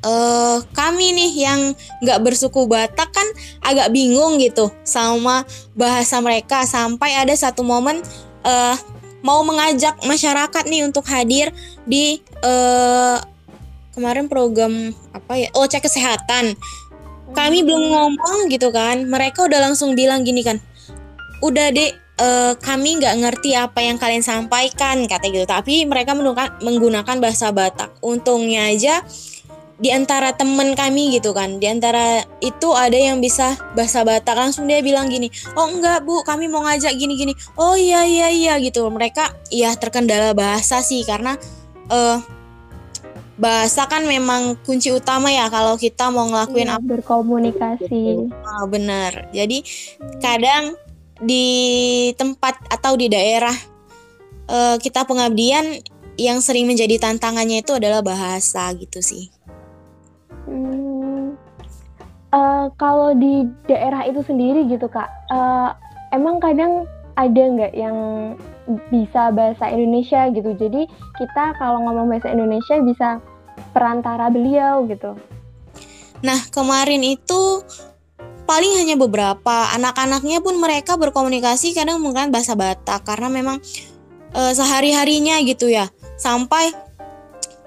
uh, 0.05 0.61
kami 0.75 1.13
nih 1.15 1.31
yang 1.47 1.61
nggak 2.03 2.19
bersuku 2.21 2.67
Batak 2.69 3.09
kan 3.09 3.27
agak 3.63 3.89
bingung 3.93 4.37
gitu 4.37 4.69
sama 4.83 5.47
bahasa 5.73 6.19
mereka. 6.19 6.65
Sampai 6.67 7.15
ada 7.15 7.33
satu 7.33 7.63
momen 7.65 8.01
uh, 8.45 8.75
mau 9.25 9.41
mengajak 9.41 9.97
masyarakat 10.05 10.63
nih 10.69 10.85
untuk 10.85 11.05
hadir 11.09 11.49
di 11.87 12.21
uh, 12.45 13.17
kemarin 13.95 14.29
program 14.29 14.93
apa 15.15 15.33
ya? 15.37 15.49
Oh 15.57 15.65
cek 15.65 15.85
kesehatan. 15.85 16.53
Kami 17.33 17.61
belum 17.61 17.91
ngomong 17.91 18.47
gitu 18.49 18.71
kan. 18.71 19.03
Mereka 19.05 19.45
udah 19.45 19.59
langsung 19.69 19.93
bilang 19.97 20.23
gini 20.23 20.41
kan 20.45 20.57
udah 21.37 21.69
dek 21.69 21.93
uh, 22.17 22.53
kami 22.57 22.97
nggak 22.97 23.15
ngerti 23.21 23.53
apa 23.53 23.79
yang 23.85 23.97
kalian 24.01 24.25
sampaikan 24.25 25.05
kata 25.05 25.29
gitu. 25.29 25.45
Tapi 25.45 25.85
mereka 25.85 26.17
menggunakan 26.17 26.57
menggunakan 26.61 27.17
bahasa 27.21 27.53
Batak. 27.53 27.93
Untungnya 28.01 28.69
aja 28.73 29.05
di 29.77 29.93
antara 29.93 30.34
temen 30.34 30.74
kami 30.74 31.17
gitu 31.17 31.31
kan. 31.38 31.62
Di 31.62 31.69
antara 31.69 32.25
itu 32.41 32.74
ada 32.74 32.98
yang 32.98 33.22
bisa 33.22 33.53
bahasa 33.77 34.01
Batak. 34.01 34.34
Langsung 34.34 34.65
dia 34.65 34.81
bilang 34.81 35.07
gini 35.10 35.29
oh 35.53 35.69
enggak 35.69 36.03
bu 36.03 36.25
kami 36.25 36.50
mau 36.50 36.65
ngajak 36.65 36.93
gini 36.98 37.13
gini 37.13 37.34
oh 37.57 37.77
iya 37.77 38.03
iya 38.03 38.27
iya 38.34 38.53
gitu. 38.57 38.86
Mereka 38.89 39.53
ya 39.53 39.74
terkendala 39.77 40.34
bahasa 40.34 40.81
sih 40.81 41.05
karena 41.05 41.38
uh, 41.93 42.17
bahasa 43.38 43.86
kan 43.86 44.01
memang 44.01 44.57
kunci 44.65 44.89
utama 44.89 45.29
ya 45.29 45.46
kalau 45.53 45.77
kita 45.77 46.10
mau 46.10 46.25
ngelakuin 46.25 46.74
iya, 46.74 46.81
apa 46.81 46.86
berkomunikasi. 46.98 48.34
Oh, 48.34 48.65
benar. 48.65 49.29
Jadi 49.29 49.62
kadang 50.17 50.74
di 51.22 51.46
tempat 52.17 52.57
atau 52.69 52.98
di 52.98 53.10
daerah 53.10 53.53
uh, 54.50 54.77
kita 54.81 55.05
pengabdian 55.05 55.81
yang 56.17 56.41
sering 56.41 56.65
menjadi 56.65 56.98
tantangannya 56.98 57.62
itu 57.62 57.77
adalah 57.77 58.01
bahasa 58.01 58.74
gitu 58.74 59.05
sih 59.05 59.29
Hmm, 60.47 61.35
uh, 62.31 62.71
kalau 62.79 63.11
di 63.13 63.45
daerah 63.67 64.07
itu 64.07 64.23
sendiri 64.23 64.63
gitu 64.71 64.87
kak, 64.87 65.11
uh, 65.31 65.75
emang 66.15 66.39
kadang 66.39 66.87
ada 67.19 67.43
nggak 67.43 67.73
yang 67.75 67.97
bisa 68.87 69.33
bahasa 69.35 69.67
Indonesia 69.67 70.29
gitu. 70.31 70.53
Jadi 70.55 70.87
kita 71.17 71.55
kalau 71.59 71.83
ngomong 71.83 72.07
bahasa 72.11 72.31
Indonesia 72.31 72.79
bisa 72.83 73.09
perantara 73.73 74.29
beliau 74.29 74.85
gitu. 74.87 75.17
Nah 76.21 76.39
kemarin 76.53 77.01
itu 77.03 77.63
paling 78.47 78.79
hanya 78.79 78.95
beberapa 78.95 79.75
anak-anaknya 79.75 80.39
pun 80.39 80.55
mereka 80.55 80.95
berkomunikasi 80.95 81.75
kadang 81.75 81.99
menggunakan 81.99 82.31
bahasa 82.31 82.55
Batak 82.55 83.03
karena 83.03 83.27
memang 83.27 83.59
e, 84.31 84.41
sehari 84.55 84.95
harinya 84.95 85.35
gitu 85.43 85.67
ya 85.67 85.91
sampai 86.15 86.71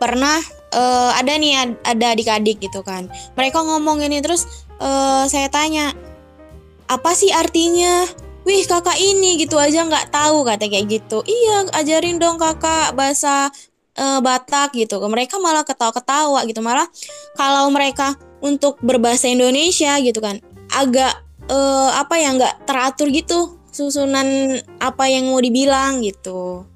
pernah 0.00 0.40
uh, 0.74 1.10
ada 1.14 1.36
nih 1.36 1.78
ada 1.84 2.06
adik-adik 2.14 2.62
gitu 2.62 2.80
kan. 2.82 3.06
Mereka 3.34 3.60
ngomong 3.62 4.02
ini 4.02 4.22
terus 4.22 4.66
uh, 4.82 5.26
saya 5.26 5.46
tanya 5.50 5.94
apa 6.90 7.14
sih 7.14 7.30
artinya? 7.30 8.06
Wih 8.40 8.64
kakak 8.64 8.96
ini 8.96 9.36
gitu 9.36 9.60
aja 9.60 9.84
nggak 9.84 10.10
tahu 10.10 10.48
kata 10.48 10.66
kayak 10.66 10.88
gitu. 10.88 11.20
Iya 11.28 11.68
ajarin 11.76 12.16
dong 12.16 12.40
kakak 12.40 12.96
bahasa 12.96 13.52
uh, 14.00 14.18
Batak 14.24 14.72
gitu. 14.74 14.96
Mereka 14.96 15.36
malah 15.36 15.62
ketawa-ketawa 15.62 16.40
gitu. 16.48 16.64
Malah 16.64 16.88
kalau 17.36 17.68
mereka 17.68 18.16
untuk 18.40 18.80
berbahasa 18.80 19.28
Indonesia 19.28 20.00
gitu 20.00 20.18
kan 20.24 20.40
agak 20.72 21.12
uh, 21.52 21.90
apa 21.98 22.14
ya 22.16 22.32
nggak 22.32 22.64
teratur 22.64 23.12
gitu 23.12 23.60
susunan 23.70 24.58
apa 24.82 25.04
yang 25.06 25.30
mau 25.30 25.38
dibilang 25.38 26.02
gitu 26.02 26.66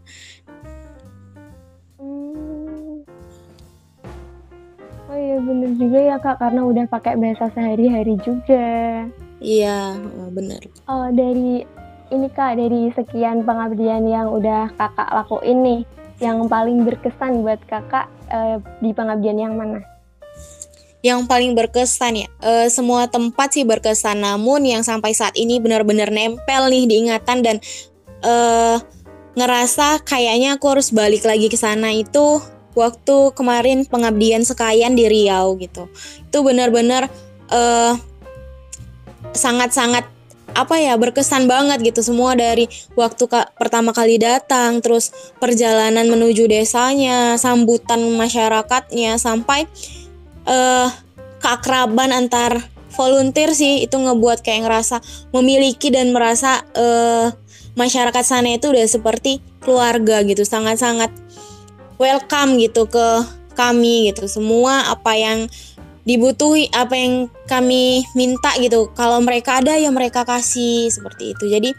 iya 5.35 5.43
bener 5.43 5.71
juga 5.75 5.99
ya 5.99 6.17
kak 6.23 6.38
karena 6.38 6.62
udah 6.62 6.85
pakai 6.87 7.19
bahasa 7.19 7.50
sehari-hari 7.50 8.14
juga. 8.23 9.03
Iya 9.43 9.99
bener. 10.31 10.62
Oh 10.87 11.11
dari 11.11 11.67
ini 12.14 12.29
kak 12.31 12.55
dari 12.55 12.95
sekian 12.95 13.43
pengabdian 13.43 14.07
yang 14.07 14.31
udah 14.31 14.71
kakak 14.79 15.11
lakuin 15.11 15.59
nih, 15.67 15.81
yang 16.23 16.47
paling 16.47 16.87
berkesan 16.87 17.43
buat 17.43 17.59
kakak 17.67 18.07
eh, 18.31 18.62
di 18.79 18.95
pengabdian 18.95 19.43
yang 19.43 19.59
mana? 19.59 19.83
Yang 21.03 21.26
paling 21.26 21.53
berkesan 21.59 22.14
ya, 22.25 22.29
eh, 22.47 22.71
semua 22.71 23.11
tempat 23.11 23.59
sih 23.59 23.67
berkesan, 23.67 24.23
namun 24.23 24.62
yang 24.62 24.87
sampai 24.87 25.12
saat 25.19 25.35
ini 25.35 25.59
benar-benar 25.59 26.14
nempel 26.14 26.71
nih 26.71 26.87
diingatan 26.87 27.43
dan 27.43 27.57
eh, 28.23 28.79
ngerasa 29.35 30.07
kayaknya 30.07 30.55
aku 30.55 30.79
harus 30.79 30.95
balik 30.95 31.26
lagi 31.26 31.50
ke 31.50 31.59
sana 31.59 31.91
itu 31.91 32.38
waktu 32.75 33.33
kemarin 33.33 33.87
pengabdian 33.87 34.43
sekayan 34.43 34.95
di 34.99 35.07
Riau 35.09 35.54
gitu. 35.59 35.88
Itu 36.28 36.43
benar-benar 36.43 37.09
uh, 37.50 37.95
sangat-sangat 39.35 40.07
apa 40.54 40.78
ya 40.78 40.95
berkesan 40.95 41.50
banget 41.50 41.83
gitu. 41.83 42.00
Semua 42.00 42.38
dari 42.38 42.71
waktu 42.95 43.26
ka 43.26 43.50
pertama 43.59 43.90
kali 43.90 44.23
datang 44.23 44.78
terus 44.78 45.11
perjalanan 45.43 46.07
menuju 46.07 46.47
desanya 46.47 47.35
sambutan 47.35 48.00
masyarakatnya 48.14 49.19
sampai 49.19 49.66
uh, 50.47 50.88
keakraban 51.43 52.14
antar 52.14 52.62
volunteer 52.95 53.50
sih 53.50 53.83
itu 53.83 53.99
ngebuat 53.99 54.47
kayak 54.47 54.71
ngerasa 54.71 55.02
memiliki 55.35 55.90
dan 55.90 56.14
merasa 56.14 56.62
uh, 56.78 57.35
masyarakat 57.75 58.23
sana 58.23 58.54
itu 58.54 58.71
udah 58.71 58.87
seperti 58.87 59.43
keluarga 59.59 60.23
gitu. 60.23 60.47
Sangat-sangat 60.47 61.11
welcome 61.99 62.59
gitu 62.61 62.87
ke 62.89 63.07
kami 63.55 64.11
gitu. 64.11 64.27
Semua 64.27 64.91
apa 64.91 65.15
yang 65.15 65.47
dibutuhi 66.05 66.69
apa 66.75 66.95
yang 66.95 67.33
kami 67.49 68.05
minta 68.13 68.53
gitu. 68.61 68.93
Kalau 68.93 69.25
mereka 69.25 69.65
ada 69.65 69.75
ya 69.75 69.89
mereka 69.89 70.23
kasih 70.23 70.93
seperti 70.93 71.33
itu. 71.33 71.49
Jadi 71.49 71.71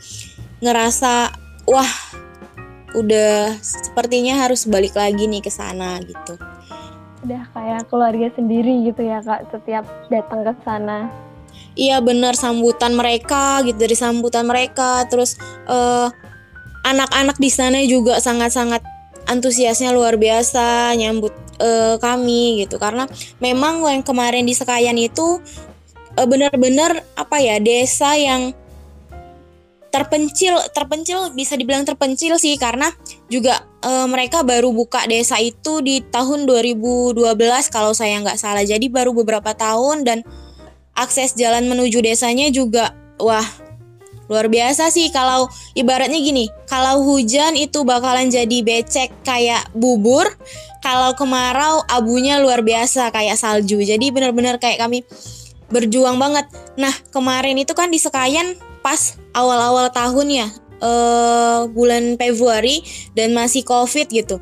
ngerasa 0.63 1.35
wah 1.69 1.91
udah 2.95 3.59
sepertinya 3.59 4.47
harus 4.47 4.65
balik 4.65 4.95
lagi 4.95 5.27
nih 5.27 5.43
ke 5.43 5.51
sana 5.51 5.99
gitu. 6.01 6.39
Udah 7.27 7.43
kayak 7.53 7.89
keluarga 7.91 8.31
sendiri 8.33 8.87
gitu 8.87 9.03
ya 9.03 9.19
kak 9.21 9.51
setiap 9.51 9.85
datang 10.07 10.41
ke 10.47 10.53
sana. 10.63 11.11
Iya 11.75 11.99
bener 11.99 12.39
sambutan 12.39 12.95
mereka 12.95 13.59
gitu 13.67 13.75
dari 13.75 13.93
sambutan 13.99 14.47
mereka. 14.47 15.03
Terus 15.11 15.35
uh, 15.67 16.07
anak-anak 16.87 17.35
di 17.35 17.51
sana 17.51 17.83
juga 17.83 18.23
sangat-sangat 18.23 18.94
antusiasnya 19.25 19.91
luar 19.91 20.17
biasa 20.17 20.93
nyambut 20.97 21.33
uh, 21.59 21.95
kami 21.99 22.65
gitu. 22.65 22.77
Karena 22.77 23.09
memang 23.41 23.83
yang 23.85 24.03
kemarin 24.05 24.45
di 24.45 24.53
Sekayan 24.53 24.97
itu 24.97 25.41
uh, 26.17 26.27
benar-benar 26.27 27.03
apa 27.17 27.37
ya 27.41 27.57
desa 27.61 28.15
yang 28.15 28.53
terpencil 29.95 30.59
terpencil 30.75 31.31
bisa 31.31 31.55
dibilang 31.55 31.87
terpencil 31.87 32.35
sih. 32.37 32.55
Karena 32.59 32.91
juga 33.31 33.63
uh, 33.81 34.07
mereka 34.07 34.43
baru 34.43 34.69
buka 34.71 35.07
desa 35.09 35.39
itu 35.41 35.79
di 35.81 36.03
tahun 36.03 36.45
2012 36.47 37.23
kalau 37.71 37.91
saya 37.95 38.21
nggak 38.21 38.39
salah. 38.39 38.63
Jadi 38.63 38.91
baru 38.91 39.15
beberapa 39.15 39.55
tahun 39.55 40.03
dan 40.05 40.19
akses 40.95 41.35
jalan 41.35 41.67
menuju 41.67 41.99
desanya 41.99 42.47
juga 42.51 42.95
wah 43.19 43.43
Luar 44.25 44.49
biasa 44.49 44.89
sih 44.89 45.13
kalau 45.13 45.45
ibaratnya 45.77 46.17
gini, 46.17 46.49
kalau 46.65 47.05
hujan 47.05 47.53
itu 47.53 47.85
bakalan 47.85 48.29
jadi 48.29 48.65
becek 48.65 49.13
kayak 49.21 49.69
bubur, 49.77 50.25
kalau 50.81 51.13
kemarau 51.13 51.81
abunya 51.89 52.41
luar 52.41 52.65
biasa 52.65 53.13
kayak 53.13 53.37
salju. 53.37 53.81
Jadi 53.81 54.09
benar-benar 54.09 54.57
kayak 54.57 54.81
kami 54.81 55.05
berjuang 55.69 56.17
banget. 56.21 56.45
Nah, 56.77 56.93
kemarin 57.09 57.57
itu 57.57 57.73
kan 57.73 57.89
di 57.89 57.97
Sekayan 57.97 58.57
pas 58.85 59.17
awal-awal 59.33 59.89
tahun 59.89 60.27
ya, 60.29 60.47
eh, 60.81 61.59
bulan 61.73 62.17
Februari 62.21 62.85
dan 63.17 63.33
masih 63.33 63.65
Covid 63.65 64.09
gitu. 64.13 64.37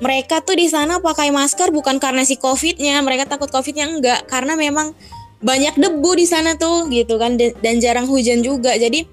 Mereka 0.00 0.40
tuh 0.42 0.56
di 0.56 0.66
sana 0.66 0.98
pakai 0.98 1.28
masker 1.28 1.70
bukan 1.70 2.00
karena 2.00 2.24
si 2.24 2.40
Covidnya, 2.40 2.98
mereka 3.04 3.28
takut 3.28 3.52
Covidnya 3.52 3.84
enggak, 3.84 4.24
karena 4.26 4.56
memang 4.56 4.96
banyak 5.40 5.74
debu 5.80 6.10
di 6.20 6.28
sana 6.28 6.54
tuh 6.56 6.92
gitu 6.92 7.16
kan 7.16 7.36
dan 7.36 7.74
jarang 7.80 8.04
hujan 8.06 8.44
juga. 8.44 8.76
Jadi 8.76 9.08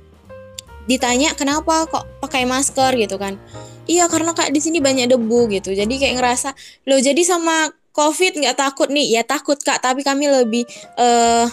ditanya 0.88 1.36
kenapa 1.36 1.88
kok 1.88 2.06
pakai 2.24 2.44
masker? 2.48 2.96
gitu 3.00 3.16
kan. 3.16 3.40
Iya 3.88 4.12
karena 4.12 4.36
kak 4.36 4.52
di 4.52 4.60
sini 4.60 4.84
banyak 4.84 5.08
debu 5.08 5.48
gitu. 5.52 5.72
Jadi 5.72 5.96
kayak 5.96 6.20
ngerasa 6.20 6.52
lo 6.88 7.00
jadi 7.00 7.24
sama 7.24 7.72
covid 7.96 8.36
nggak 8.36 8.60
takut 8.60 8.92
nih? 8.92 9.16
Ya 9.20 9.24
takut 9.24 9.56
kak 9.60 9.80
tapi 9.80 10.04
kami 10.04 10.28
lebih 10.28 10.68
uh, 11.00 11.48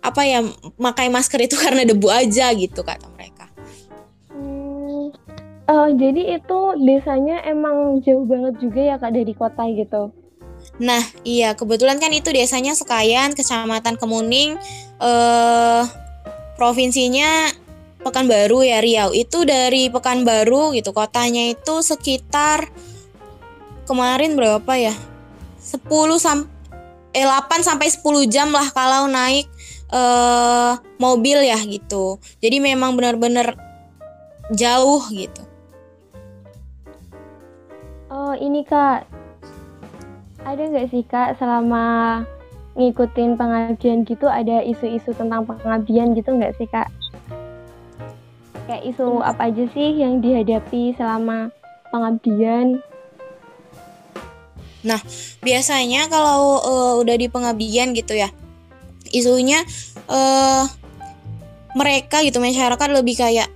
apa 0.00 0.20
ya 0.24 0.40
pakai 0.80 1.12
masker 1.12 1.44
itu 1.44 1.56
karena 1.64 1.84
debu 1.84 2.08
aja 2.08 2.48
gitu 2.56 2.80
kata 2.80 3.04
mereka. 3.12 3.52
Hmm, 4.32 5.12
uh, 5.68 5.88
jadi 5.92 6.40
itu 6.40 6.60
desanya 6.80 7.44
emang 7.44 8.00
jauh 8.00 8.24
banget 8.24 8.56
juga 8.64 8.80
ya 8.80 8.96
kak 8.96 9.12
dari 9.12 9.32
kota 9.36 9.68
gitu 9.68 10.23
Nah, 10.74 11.02
iya 11.22 11.54
kebetulan 11.54 12.02
kan 12.02 12.10
itu 12.10 12.34
desanya 12.34 12.74
Sekayan, 12.74 13.38
Kecamatan 13.38 13.94
Kemuning, 13.94 14.58
eh 14.98 15.82
provinsinya 16.58 17.50
Pekanbaru 18.02 18.66
ya 18.66 18.82
Riau. 18.82 19.14
Itu 19.14 19.46
dari 19.46 19.88
Pekanbaru 19.88 20.74
gitu, 20.74 20.90
kotanya 20.90 21.46
itu 21.46 21.80
sekitar 21.80 22.68
kemarin 23.86 24.34
berapa 24.34 24.72
ya? 24.76 24.94
10 25.62 26.20
sam 26.20 26.50
eh 27.14 27.24
8 27.24 27.62
sampai 27.64 27.88
10 27.88 28.26
jam 28.28 28.50
lah 28.50 28.68
kalau 28.74 29.06
naik 29.06 29.46
eh 29.94 30.72
mobil 30.98 31.38
ya 31.46 31.56
gitu. 31.62 32.18
Jadi 32.42 32.58
memang 32.58 32.98
benar-benar 32.98 33.56
jauh 34.52 35.00
gitu. 35.14 35.42
Oh 38.12 38.36
ini 38.36 38.66
kak, 38.66 39.08
ada 40.44 40.62
nggak 40.62 40.88
sih 40.92 41.02
kak 41.08 41.40
selama 41.40 42.22
ngikutin 42.76 43.40
pengabdian 43.40 44.04
gitu 44.04 44.26
ada 44.28 44.60
isu-isu 44.60 45.16
tentang 45.16 45.48
pengabdian 45.48 46.12
gitu 46.12 46.36
nggak 46.36 46.54
sih 46.60 46.68
kak? 46.68 46.92
Kayak 48.68 48.84
isu 48.88 49.20
apa 49.20 49.48
aja 49.52 49.64
sih 49.72 50.00
yang 50.00 50.20
dihadapi 50.20 50.96
selama 50.96 51.52
pengabdian? 51.92 52.80
Nah, 54.84 55.00
biasanya 55.40 56.12
kalau 56.12 56.60
uh, 56.60 56.94
udah 57.00 57.16
di 57.16 57.28
pengabdian 57.32 57.96
gitu 57.96 58.12
ya, 58.12 58.28
isunya 59.16 59.64
uh, 60.12 60.68
mereka 61.72 62.20
gitu 62.20 62.36
masyarakat 62.36 62.88
lebih 62.92 63.16
kayak 63.16 63.48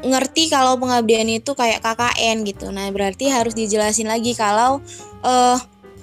ngerti 0.00 0.48
kalau 0.48 0.80
pengabdian 0.80 1.28
itu 1.28 1.52
kayak 1.52 1.84
KKN 1.84 2.48
gitu. 2.48 2.72
Nah, 2.72 2.88
berarti 2.88 3.28
harus 3.28 3.52
dijelasin 3.52 4.08
lagi 4.08 4.32
kalau 4.32 4.80
uh, 5.20 5.60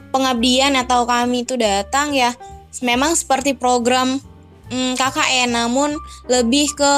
pengabdian 0.10 0.76
atau 0.80 1.04
kami 1.08 1.44
itu 1.44 1.56
datang 1.60 2.14
ya 2.16 2.34
memang 2.82 3.18
seperti 3.18 3.58
program 3.58 4.22
um, 4.72 4.76
mm, 4.76 4.94
KKN 5.00 5.50
namun 5.54 5.96
lebih 6.30 6.72
ke 6.76 6.94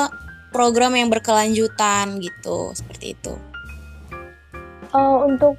program 0.49 0.97
yang 0.97 1.13
berkelanjutan 1.13 2.17
gitu, 2.19 2.73
seperti 2.73 3.13
itu. 3.13 3.33
Oh, 4.89 5.21
untuk 5.29 5.53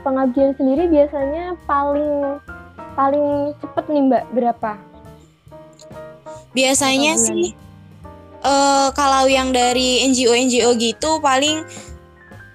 pengabdian 0.00 0.56
sendiri 0.56 0.88
biasanya 0.88 1.52
paling 1.68 2.40
paling 2.96 3.52
cepet 3.60 3.84
nih 3.92 4.02
Mbak 4.08 4.24
berapa? 4.32 4.72
Biasanya 6.56 7.20
sih 7.20 7.52
uh, 8.40 8.88
kalau 8.96 9.28
yang 9.28 9.52
dari 9.52 10.00
NGO 10.08 10.32
NGO 10.32 10.72
gitu 10.80 11.20
paling 11.20 11.60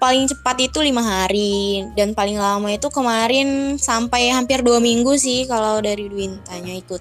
paling 0.02 0.26
cepat 0.26 0.58
itu 0.58 0.82
lima 0.82 0.98
hari 0.98 1.86
dan 1.94 2.10
paling 2.10 2.34
lama 2.34 2.66
itu 2.74 2.90
kemarin 2.90 3.78
sampai 3.78 4.34
hampir 4.34 4.58
dua 4.66 4.82
minggu 4.82 5.14
sih 5.14 5.46
kalau 5.46 5.78
dari 5.78 6.10
Dwintanya 6.10 6.74
ikut. 6.74 6.98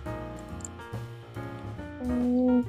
Hmm, 2.06 2.62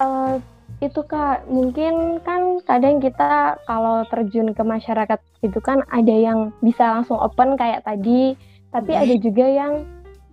uh, 0.00 0.40
itu 0.80 1.00
kak 1.04 1.44
mungkin 1.52 2.24
kan 2.24 2.64
kadang 2.64 2.96
kita 3.04 3.60
kalau 3.68 4.08
terjun 4.08 4.56
ke 4.56 4.64
masyarakat 4.64 5.20
itu 5.44 5.60
kan 5.60 5.84
ada 5.92 6.16
yang 6.16 6.56
bisa 6.64 6.96
langsung 6.96 7.20
open 7.20 7.60
kayak 7.60 7.84
tadi 7.84 8.40
tapi 8.72 8.92
hmm. 8.96 9.02
ada 9.04 9.14
juga 9.20 9.46
yang 9.52 9.72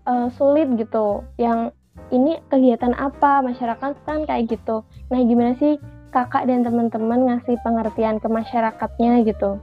uh, 0.08 0.32
sulit 0.36 0.68
gitu 0.80 1.24
yang 1.36 1.76
ini 2.12 2.40
kegiatan 2.52 2.92
apa 2.96 3.40
masyarakat 3.40 4.00
kan 4.04 4.20
kayak 4.28 4.52
gitu 4.52 4.84
nah 5.08 5.20
gimana 5.24 5.56
sih 5.60 5.80
kakak 6.14 6.46
dan 6.46 6.62
teman-teman 6.62 7.20
ngasih 7.26 7.58
pengertian 7.66 8.22
ke 8.22 8.30
masyarakatnya 8.30 9.26
gitu. 9.26 9.58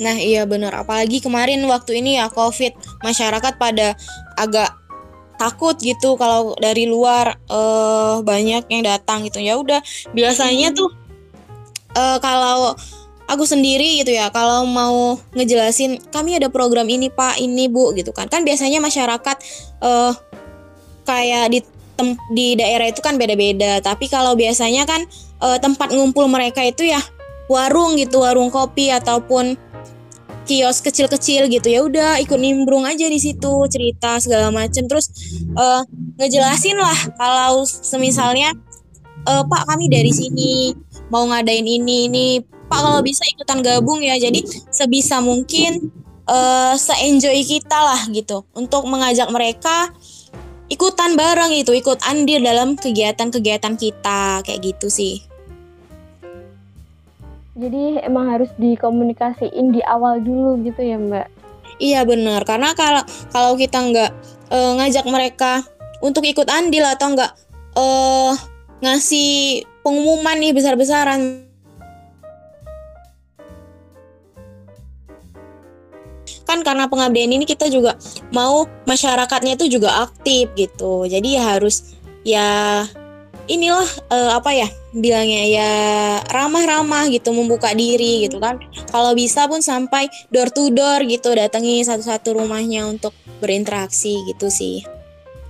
Nah 0.00 0.16
iya 0.16 0.46
bener 0.48 0.72
apalagi 0.72 1.20
kemarin 1.20 1.60
waktu 1.68 2.00
ini 2.00 2.16
ya 2.16 2.30
covid 2.30 2.72
masyarakat 3.02 3.58
pada 3.58 3.98
agak 4.38 4.70
takut 5.36 5.76
gitu 5.80 6.20
kalau 6.20 6.52
dari 6.60 6.84
luar 6.84 7.36
uh, 7.48 8.20
banyak 8.22 8.64
yang 8.70 8.82
datang 8.86 9.26
gitu. 9.26 9.42
Ya 9.42 9.58
udah 9.58 9.82
biasanya 10.14 10.72
hmm. 10.72 10.76
tuh 10.78 10.90
uh, 11.96 12.18
kalau 12.22 12.76
aku 13.30 13.44
sendiri 13.46 14.02
gitu 14.02 14.10
ya 14.14 14.28
kalau 14.34 14.66
mau 14.66 15.16
ngejelasin 15.32 16.02
kami 16.10 16.36
ada 16.36 16.50
program 16.50 16.88
ini 16.90 17.10
pak 17.10 17.40
ini 17.40 17.66
bu 17.66 17.92
gitu 17.96 18.12
kan. 18.12 18.28
Kan 18.28 18.44
biasanya 18.44 18.78
masyarakat 18.78 19.36
uh, 19.82 20.12
kayak 21.04 21.44
di 21.52 21.60
tem 22.00 22.16
di 22.32 22.56
daerah 22.56 22.88
itu 22.88 23.04
kan 23.04 23.20
beda-beda. 23.20 23.84
Tapi 23.84 24.08
kalau 24.08 24.32
biasanya 24.32 24.88
kan 24.88 25.04
uh, 25.44 25.60
tempat 25.60 25.92
ngumpul 25.92 26.24
mereka 26.32 26.64
itu 26.64 26.88
ya 26.88 27.00
warung 27.52 28.00
gitu, 28.00 28.24
warung 28.24 28.48
kopi 28.48 28.88
ataupun 28.88 29.60
kios 30.48 30.80
kecil-kecil 30.80 31.52
gitu. 31.52 31.68
Ya 31.68 31.80
udah 31.84 32.10
ikut 32.24 32.40
nimbrung 32.40 32.88
aja 32.88 33.04
di 33.04 33.20
situ 33.20 33.52
cerita 33.68 34.16
segala 34.16 34.48
macem. 34.48 34.88
Terus 34.88 35.12
uh, 35.54 35.84
ngejelasin 36.16 36.80
lah 36.80 36.96
kalau 37.20 37.68
semisalnya 37.68 38.56
uh, 39.28 39.44
Pak 39.44 39.68
kami 39.68 39.92
dari 39.92 40.10
sini 40.10 40.72
mau 41.12 41.28
ngadain 41.28 41.68
ini 41.68 42.08
ini. 42.08 42.28
Pak 42.70 42.80
kalau 42.80 43.02
bisa 43.04 43.26
ikutan 43.28 43.60
gabung 43.60 44.00
ya. 44.00 44.16
Jadi 44.16 44.40
sebisa 44.72 45.20
mungkin 45.20 45.92
uh, 46.30 46.74
se-enjoy 46.78 47.44
kita 47.44 47.76
lah 47.76 48.00
gitu. 48.08 48.46
Untuk 48.56 48.86
mengajak 48.88 49.28
mereka 49.28 49.92
ikutan 50.70 51.18
bareng 51.18 51.52
itu, 51.52 51.74
ikut 51.74 52.00
andil 52.06 52.40
dalam 52.40 52.78
kegiatan-kegiatan 52.78 53.74
kita 53.74 54.40
kayak 54.46 54.60
gitu 54.62 54.86
sih. 54.88 55.20
Jadi 57.58 58.00
emang 58.06 58.30
harus 58.32 58.48
dikomunikasiin 58.56 59.74
di 59.74 59.84
awal 59.84 60.22
dulu 60.22 60.62
gitu 60.64 60.80
ya 60.80 60.96
Mbak? 60.96 61.26
Iya 61.76 62.06
benar, 62.08 62.46
karena 62.48 62.72
kalau 62.72 63.02
kalau 63.34 63.52
kita 63.58 63.76
nggak 63.76 64.10
uh, 64.48 64.72
ngajak 64.80 65.04
mereka 65.10 65.66
untuk 66.00 66.24
ikut 66.24 66.48
andil 66.48 66.86
atau 66.88 67.12
nggak 67.12 67.32
uh, 67.76 68.32
ngasih 68.80 69.64
pengumuman 69.84 70.40
nih 70.40 70.56
besar-besaran 70.56 71.49
kan 76.50 76.66
karena 76.66 76.90
pengabdian 76.90 77.30
ini 77.30 77.46
kita 77.46 77.70
juga 77.70 77.94
mau 78.34 78.66
masyarakatnya 78.90 79.54
itu 79.54 79.78
juga 79.78 80.02
aktif 80.10 80.50
gitu. 80.58 81.06
Jadi 81.06 81.38
ya 81.38 81.42
harus 81.54 81.94
ya 82.26 82.48
inilah 83.46 83.86
uh, 84.10 84.34
apa 84.34 84.50
ya 84.50 84.68
bilangnya 84.90 85.44
ya 85.46 85.72
ramah-ramah 86.26 87.06
gitu 87.14 87.30
membuka 87.30 87.70
diri 87.70 88.26
gitu 88.26 88.42
kan. 88.42 88.58
Kalau 88.90 89.14
bisa 89.14 89.46
pun 89.46 89.62
sampai 89.62 90.10
door 90.34 90.50
to 90.50 90.74
door 90.74 91.06
gitu 91.06 91.30
datangi 91.30 91.86
satu-satu 91.86 92.42
rumahnya 92.42 92.90
untuk 92.90 93.14
berinteraksi 93.38 94.18
gitu 94.26 94.50
sih. 94.50 94.82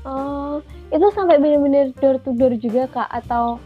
Oh 0.05 0.61
itu 0.93 1.07
sampai 1.17 1.41
benar-benar 1.41 1.97
door 1.97 2.21
to 2.21 2.37
door 2.37 2.53
juga 2.61 2.85
kak? 2.93 3.09
Atau 3.09 3.57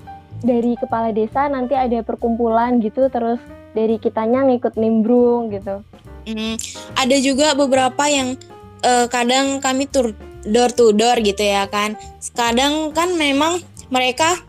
dari 0.45 0.79
kepala 0.79 1.11
desa 1.11 1.51
nanti 1.51 1.75
ada 1.75 1.99
perkumpulan 2.07 2.79
gitu 2.79 3.11
terus 3.11 3.43
dari 3.75 3.99
kitanya 3.99 4.47
ngikut 4.47 4.79
nimbrung 4.79 5.51
gitu 5.51 5.83
Hmm, 6.25 6.57
ada 6.97 7.17
juga 7.21 7.53
beberapa 7.53 8.09
yang 8.09 8.41
uh, 8.81 9.07
kadang 9.13 9.61
kami 9.61 9.85
tur 9.85 10.17
door 10.49 10.73
to 10.73 10.97
door 10.97 11.21
gitu 11.21 11.45
ya 11.45 11.69
kan. 11.69 12.01
Kadang 12.33 12.97
kan 12.97 13.13
memang 13.13 13.61
mereka 13.93 14.41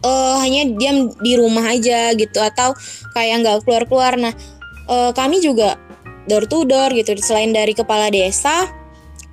uh, 0.00 0.40
hanya 0.40 0.72
diam 0.72 1.12
di 1.20 1.36
rumah 1.36 1.68
aja 1.68 2.16
gitu 2.16 2.40
atau 2.40 2.72
kayak 3.12 3.44
nggak 3.44 3.56
keluar 3.68 3.84
keluar. 3.84 4.12
Nah 4.16 4.32
uh, 4.88 5.12
kami 5.12 5.44
juga 5.44 5.76
door 6.24 6.48
to 6.48 6.64
door 6.64 6.96
gitu. 6.96 7.12
Selain 7.20 7.52
dari 7.52 7.76
kepala 7.76 8.08
desa, 8.08 8.64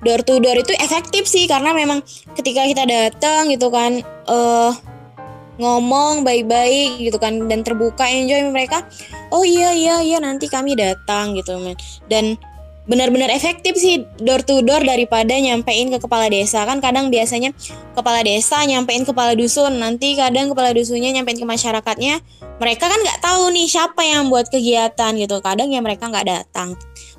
door 0.04 0.20
to 0.20 0.44
door 0.44 0.60
itu 0.60 0.76
efektif 0.76 1.24
sih 1.24 1.48
karena 1.48 1.72
memang 1.72 2.04
ketika 2.36 2.68
kita 2.68 2.84
datang 2.84 3.48
gitu 3.48 3.72
kan. 3.72 4.04
Uh, 4.28 4.76
ngomong 5.58 6.22
baik-baik 6.22 7.02
gitu 7.02 7.18
kan 7.18 7.50
dan 7.50 7.66
terbuka 7.66 8.06
enjoy 8.06 8.46
mereka. 8.48 8.86
Oh 9.34 9.42
iya 9.42 9.74
iya 9.74 10.00
iya 10.00 10.18
nanti 10.22 10.46
kami 10.46 10.78
datang 10.78 11.34
gitu 11.34 11.58
men. 11.58 11.76
Dan 12.06 12.38
benar-benar 12.88 13.28
efektif 13.28 13.76
sih 13.76 14.00
door 14.16 14.40
to 14.40 14.64
door 14.64 14.80
daripada 14.80 15.36
nyampein 15.36 15.92
ke 15.92 16.00
kepala 16.00 16.32
desa. 16.32 16.64
Kan 16.64 16.80
kadang 16.80 17.12
biasanya 17.12 17.52
kepala 17.92 18.24
desa 18.24 18.64
nyampein 18.64 19.04
kepala 19.04 19.36
dusun 19.36 19.76
nanti 19.76 20.16
kadang 20.16 20.48
kepala 20.48 20.72
dusunnya 20.72 21.12
nyampein 21.12 21.36
ke 21.36 21.44
masyarakatnya. 21.44 22.24
Mereka 22.58 22.84
kan 22.88 22.98
nggak 22.98 23.20
tahu 23.20 23.52
nih 23.52 23.68
siapa 23.68 24.02
yang 24.02 24.32
buat 24.32 24.48
kegiatan 24.48 25.12
gitu. 25.20 25.36
Kadang 25.44 25.68
ya 25.68 25.84
mereka 25.84 26.08
nggak 26.08 26.26
datang. 26.26 26.74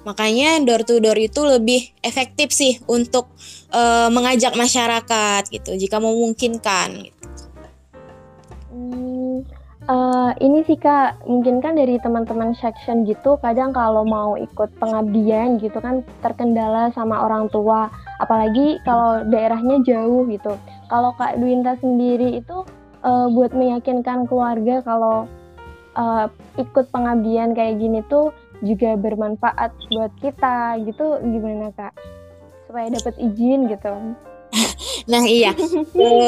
Makanya 0.10 0.58
door 0.66 0.82
to 0.82 0.98
door 0.98 1.16
itu 1.16 1.46
lebih 1.46 1.94
efektif 2.02 2.50
sih 2.50 2.82
untuk 2.90 3.30
uh, 3.70 4.10
mengajak 4.10 4.58
masyarakat 4.58 5.54
gitu 5.54 5.78
jika 5.78 6.02
memungkinkan 6.02 7.06
gitu. 7.06 7.29
Uh, 9.90 10.38
ini 10.38 10.62
sih 10.70 10.78
kak, 10.78 11.18
mungkin 11.26 11.66
kan 11.66 11.74
dari 11.74 11.98
teman-teman 11.98 12.54
section 12.54 13.10
gitu, 13.10 13.42
kadang 13.42 13.74
kalau 13.74 14.06
mau 14.06 14.38
ikut 14.38 14.70
pengabdian 14.78 15.58
gitu 15.58 15.82
kan 15.82 16.06
terkendala 16.22 16.94
sama 16.94 17.26
orang 17.26 17.50
tua, 17.50 17.90
apalagi 18.22 18.78
kalau 18.86 19.26
daerahnya 19.26 19.82
jauh 19.82 20.30
gitu. 20.30 20.54
Kalau 20.94 21.10
kak 21.18 21.42
Dwinta 21.42 21.74
sendiri 21.82 22.38
itu 22.38 22.70
uh, 23.02 23.34
buat 23.34 23.50
meyakinkan 23.58 24.30
keluarga 24.30 24.86
kalau 24.86 25.26
uh, 25.98 26.30
ikut 26.62 26.86
pengabdian 26.94 27.58
kayak 27.58 27.82
gini 27.82 28.06
tuh 28.14 28.30
juga 28.62 28.94
bermanfaat 28.94 29.74
buat 29.90 30.14
kita 30.22 30.86
gitu. 30.86 31.18
Gimana 31.18 31.74
kak? 31.74 31.98
Supaya 32.70 32.94
dapat 32.94 33.18
izin 33.18 33.74
gitu. 33.74 33.90
Nah 35.10 35.26
iya. 35.26 35.50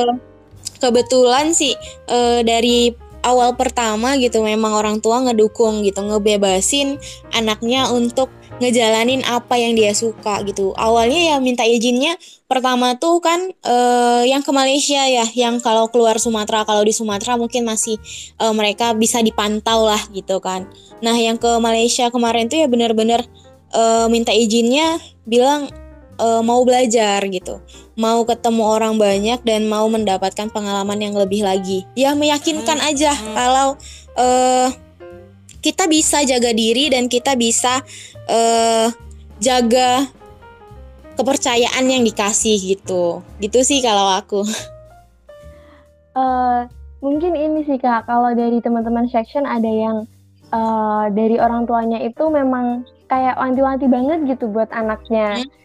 Kebetulan 0.81 1.53
sih 1.53 1.77
uh, 2.09 2.41
dari 2.41 2.89
awal 3.21 3.53
pertama 3.57 4.17
gitu 4.17 4.41
memang 4.41 4.73
orang 4.73 4.97
tua 4.99 5.21
ngedukung 5.23 5.85
gitu 5.85 6.01
ngebebasin 6.01 6.97
anaknya 7.33 7.89
untuk 7.89 8.29
ngejalanin 8.61 9.25
apa 9.25 9.57
yang 9.57 9.73
dia 9.73 9.89
suka 9.97 10.45
gitu. 10.45 10.77
Awalnya 10.77 11.33
ya 11.33 11.35
minta 11.41 11.65
izinnya 11.65 12.13
pertama 12.45 12.93
tuh 13.01 13.17
kan 13.17 13.49
uh, 13.65 14.21
yang 14.21 14.45
ke 14.45 14.51
Malaysia 14.53 15.01
ya 15.09 15.25
yang 15.33 15.57
kalau 15.57 15.89
keluar 15.89 16.21
Sumatera 16.21 16.61
kalau 16.61 16.85
di 16.85 16.93
Sumatera 16.93 17.41
mungkin 17.41 17.65
masih 17.65 17.97
uh, 18.37 18.53
mereka 18.53 18.93
bisa 18.93 19.17
dipantau 19.25 19.89
lah 19.89 20.01
gitu 20.13 20.37
kan. 20.37 20.69
Nah 21.01 21.17
yang 21.17 21.41
ke 21.41 21.49
Malaysia 21.57 22.13
kemarin 22.13 22.53
tuh 22.53 22.61
ya 22.61 22.67
benar-benar 22.69 23.25
uh, 23.73 24.05
minta 24.13 24.29
izinnya 24.29 25.01
bilang 25.25 25.73
uh, 26.21 26.41
mau 26.45 26.61
belajar 26.61 27.25
gitu 27.25 27.57
mau 27.97 28.21
ketemu 28.23 28.63
orang 28.63 28.95
banyak 29.01 29.41
dan 29.41 29.65
mau 29.65 29.89
mendapatkan 29.89 30.47
pengalaman 30.53 31.01
yang 31.01 31.17
lebih 31.17 31.41
lagi 31.41 31.83
ya 31.97 32.13
meyakinkan 32.13 32.77
hmm. 32.77 32.89
aja 32.93 33.11
hmm. 33.11 33.33
kalau 33.33 33.67
uh, 34.15 34.69
kita 35.61 35.89
bisa 35.89 36.21
jaga 36.25 36.53
diri 36.53 36.93
dan 36.93 37.09
kita 37.09 37.33
bisa 37.33 37.81
uh, 38.29 38.87
jaga 39.41 40.05
kepercayaan 41.17 41.85
yang 41.89 42.05
dikasih 42.05 42.77
gitu 42.77 43.25
gitu 43.41 43.59
sih 43.65 43.81
kalau 43.81 44.13
aku 44.13 44.45
uh, 46.17 46.65
mungkin 47.05 47.33
ini 47.33 47.65
sih 47.65 47.81
kak 47.81 48.05
kalau 48.05 48.33
dari 48.37 48.61
teman-teman 48.61 49.09
section 49.09 49.45
ada 49.45 49.69
yang 49.69 50.05
uh, 50.53 51.09
dari 51.13 51.37
orang 51.41 51.65
tuanya 51.65 52.01
itu 52.01 52.29
memang 52.29 52.85
kayak 53.11 53.35
wanti-wanti 53.35 53.91
banget 53.91 54.23
gitu 54.23 54.47
buat 54.47 54.71
anaknya 54.71 55.41
hmm. 55.41 55.60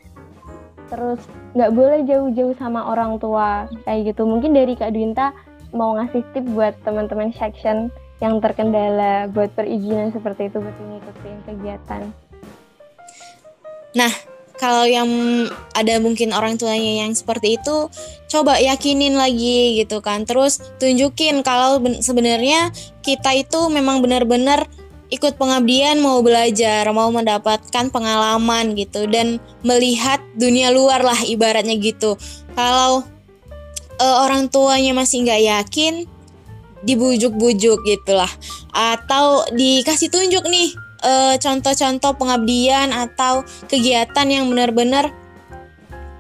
Terus 0.86 1.20
nggak 1.58 1.72
boleh 1.74 2.00
jauh-jauh 2.06 2.54
sama 2.58 2.86
orang 2.86 3.18
tua 3.18 3.66
kayak 3.86 4.14
gitu 4.14 4.22
mungkin 4.26 4.54
dari 4.54 4.78
kak 4.78 4.94
Dwinta 4.94 5.34
mau 5.74 5.98
ngasih 5.98 6.22
tip 6.32 6.46
buat 6.54 6.78
teman-teman 6.86 7.34
section 7.34 7.90
yang 8.22 8.40
terkendala 8.40 9.28
buat 9.28 9.52
perizinan 9.52 10.08
seperti 10.14 10.48
itu 10.48 10.56
buat 10.62 10.76
mengikuti 10.80 11.30
kegiatan. 11.44 12.02
Nah, 13.92 14.12
kalau 14.56 14.88
yang 14.88 15.08
ada 15.76 16.00
mungkin 16.00 16.32
orang 16.32 16.56
tuanya 16.56 17.04
yang 17.04 17.12
seperti 17.12 17.60
itu, 17.60 17.92
coba 18.32 18.56
yakinin 18.56 19.16
lagi 19.16 19.84
gitu 19.84 20.00
kan. 20.00 20.24
Terus 20.24 20.64
tunjukin 20.80 21.44
kalau 21.44 21.80
sebenarnya 22.00 22.72
kita 23.04 23.36
itu 23.36 23.68
memang 23.68 24.00
benar-benar 24.00 24.64
ikut 25.08 25.38
pengabdian 25.38 26.02
mau 26.02 26.18
belajar, 26.24 26.86
mau 26.90 27.08
mendapatkan 27.14 27.90
pengalaman 27.94 28.74
gitu 28.74 29.06
dan 29.06 29.38
melihat 29.62 30.18
dunia 30.34 30.74
luar 30.74 31.02
lah 31.02 31.18
ibaratnya 31.22 31.78
gitu. 31.78 32.18
Kalau 32.58 33.06
uh, 34.02 34.16
orang 34.26 34.50
tuanya 34.50 34.92
masih 34.96 35.22
nggak 35.22 35.42
yakin, 35.46 35.94
dibujuk-bujuk 36.86 37.82
gitulah 37.82 38.30
atau 38.70 39.42
dikasih 39.50 40.06
tunjuk 40.06 40.46
nih 40.46 40.70
eh, 41.02 41.34
contoh-contoh 41.42 42.14
pengabdian 42.14 42.94
atau 42.94 43.42
kegiatan 43.66 44.26
yang 44.30 44.46
benar-benar 44.46 45.10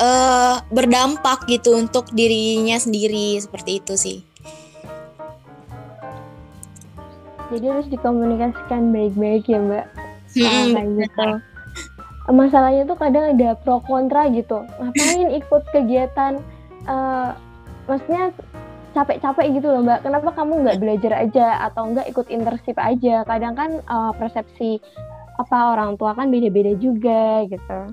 uh, 0.02 0.58
berdampak 0.74 1.46
gitu 1.46 1.78
untuk 1.78 2.10
dirinya 2.12 2.76
sendiri 2.76 3.38
seperti 3.38 3.78
itu 3.78 3.94
sih. 3.94 4.18
Jadi 7.52 7.66
harus 7.70 7.86
dikomunikasikan 7.90 8.90
baik-baik 8.90 9.44
ya 9.46 9.58
mbak. 9.62 9.86
Hmm, 10.34 10.74
nah, 10.74 10.84
gitu. 10.98 11.28
Masalahnya 12.26 12.82
tuh 12.90 12.98
kadang 12.98 13.38
ada 13.38 13.54
pro 13.54 13.78
kontra 13.86 14.26
gitu. 14.34 14.66
Ngapain 14.82 15.30
ikut 15.30 15.62
kegiatan? 15.70 16.42
Uh, 16.86 17.34
maksudnya 17.86 18.34
capek-capek 18.96 19.60
gitu 19.60 19.68
loh 19.68 19.84
mbak 19.84 20.00
kenapa 20.00 20.32
kamu 20.32 20.64
nggak 20.64 20.80
belajar 20.80 21.12
aja 21.20 21.68
atau 21.68 21.92
nggak 21.92 22.08
ikut 22.08 22.32
internship 22.32 22.80
aja 22.80 23.28
kadang 23.28 23.52
kan 23.52 23.70
uh, 23.92 24.08
persepsi 24.16 24.80
apa 25.36 25.76
orang 25.76 26.00
tua 26.00 26.16
kan 26.16 26.32
beda-beda 26.32 26.72
juga 26.80 27.44
gitu 27.44 27.92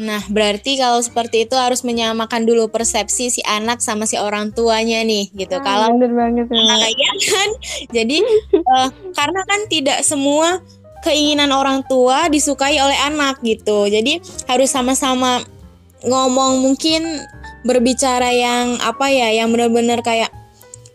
Nah, 0.00 0.24
berarti 0.32 0.80
kalau 0.80 0.96
seperti 1.04 1.44
itu 1.44 1.52
harus 1.60 1.84
menyamakan 1.84 2.48
dulu 2.48 2.72
persepsi 2.72 3.28
si 3.28 3.44
anak 3.44 3.84
sama 3.84 4.08
si 4.08 4.16
orang 4.16 4.48
tuanya 4.48 5.04
nih, 5.04 5.28
gitu. 5.36 5.60
Ah, 5.60 5.60
kalau 5.60 6.00
bener 6.00 6.16
banget 6.16 6.48
ya. 6.48 6.56
Kayak 6.56 7.16
kan, 7.28 7.50
jadi 7.92 8.18
uh, 8.64 8.88
karena 9.12 9.40
kan 9.44 9.60
tidak 9.68 10.00
semua 10.00 10.64
keinginan 11.04 11.52
orang 11.52 11.84
tua 11.84 12.32
disukai 12.32 12.80
oleh 12.80 12.96
anak 12.96 13.44
gitu. 13.44 13.92
Jadi 13.92 14.24
harus 14.48 14.72
sama-sama 14.72 15.44
ngomong 16.00 16.64
mungkin 16.64 17.04
berbicara 17.68 18.32
yang 18.32 18.80
apa 18.80 19.12
ya 19.12 19.36
yang 19.36 19.52
benar-benar 19.52 20.00
kayak 20.00 20.32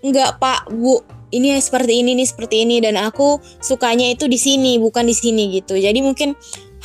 enggak 0.02 0.42
pak 0.42 0.66
bu 0.74 1.06
ini 1.30 1.58
seperti 1.62 2.02
ini 2.02 2.18
nih 2.18 2.26
seperti 2.26 2.66
ini 2.66 2.82
dan 2.82 2.98
aku 2.98 3.38
sukanya 3.62 4.10
itu 4.10 4.26
di 4.26 4.42
sini 4.42 4.82
bukan 4.82 5.06
di 5.06 5.14
sini 5.14 5.62
gitu 5.62 5.78
jadi 5.78 5.98
mungkin 6.02 6.34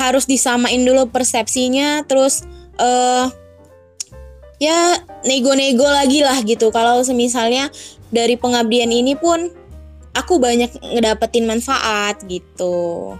harus 0.00 0.24
disamain 0.24 0.80
dulu 0.80 1.12
persepsinya 1.12 2.08
terus 2.08 2.48
uh, 2.80 3.28
ya 4.56 4.96
nego-nego 5.28 5.84
lagi 5.84 6.24
lah 6.24 6.40
gitu. 6.40 6.72
Kalau 6.72 7.04
semisalnya 7.04 7.68
dari 8.08 8.40
pengabdian 8.40 8.88
ini 8.88 9.12
pun 9.16 9.52
aku 10.16 10.40
banyak 10.40 10.72
ngedapetin 10.80 11.44
manfaat 11.44 12.20
gitu. 12.26 13.16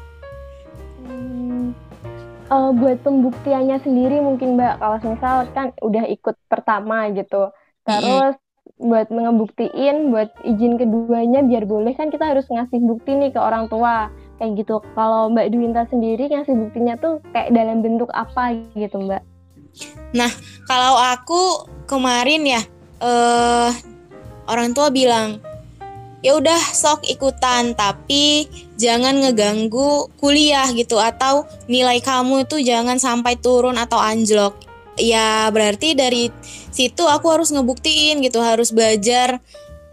Uh, 2.51 2.75
buat 2.75 2.99
pembuktiannya 3.07 3.79
sendiri 3.79 4.19
mungkin 4.19 4.59
mbak 4.59 4.83
kalau 4.83 4.99
misal 5.07 5.47
kan 5.55 5.71
udah 5.81 6.03
ikut 6.11 6.35
pertama 6.51 7.07
gitu. 7.15 7.55
Terus 7.87 8.35
mm. 8.35 8.91
buat 8.91 9.07
ngebuktiin 9.07 10.11
buat 10.11 10.35
izin 10.43 10.75
keduanya 10.81 11.47
biar 11.47 11.65
boleh 11.69 11.95
kan 11.95 12.11
kita 12.11 12.27
harus 12.27 12.51
ngasih 12.51 12.83
bukti 12.83 13.15
nih 13.15 13.31
ke 13.31 13.39
orang 13.39 13.71
tua 13.71 14.11
kayak 14.41 14.65
gitu. 14.65 14.81
Kalau 14.97 15.29
mbak 15.29 15.53
Dwinta 15.53 15.85
sendiri 15.93 16.33
ngasih 16.33 16.57
buktinya 16.57 16.97
tuh 16.97 17.21
kayak 17.37 17.53
dalam 17.53 17.85
bentuk 17.85 18.09
apa 18.17 18.57
gitu 18.73 18.97
mbak? 19.05 19.21
Nah 20.17 20.33
kalau 20.65 20.97
aku 20.97 21.69
kemarin 21.85 22.43
ya 22.49 22.63
uh, 23.05 23.71
orang 24.49 24.73
tua 24.73 24.89
bilang 24.89 25.39
ya 26.25 26.37
udah 26.37 26.59
sok 26.73 27.05
ikutan 27.09 27.77
tapi 27.77 28.49
jangan 28.81 29.21
ngeganggu 29.21 30.09
kuliah 30.17 30.69
gitu 30.73 30.97
atau 30.97 31.45
nilai 31.69 32.01
kamu 32.01 32.49
itu 32.49 32.61
jangan 32.65 32.97
sampai 32.97 33.37
turun 33.37 33.77
atau 33.77 34.01
anjlok. 34.01 34.57
Ya 35.01 35.49
berarti 35.49 35.97
dari 35.97 36.29
situ 36.73 37.09
aku 37.09 37.29
harus 37.33 37.53
ngebuktiin 37.53 38.21
gitu 38.21 38.41
harus 38.41 38.73
belajar 38.73 39.41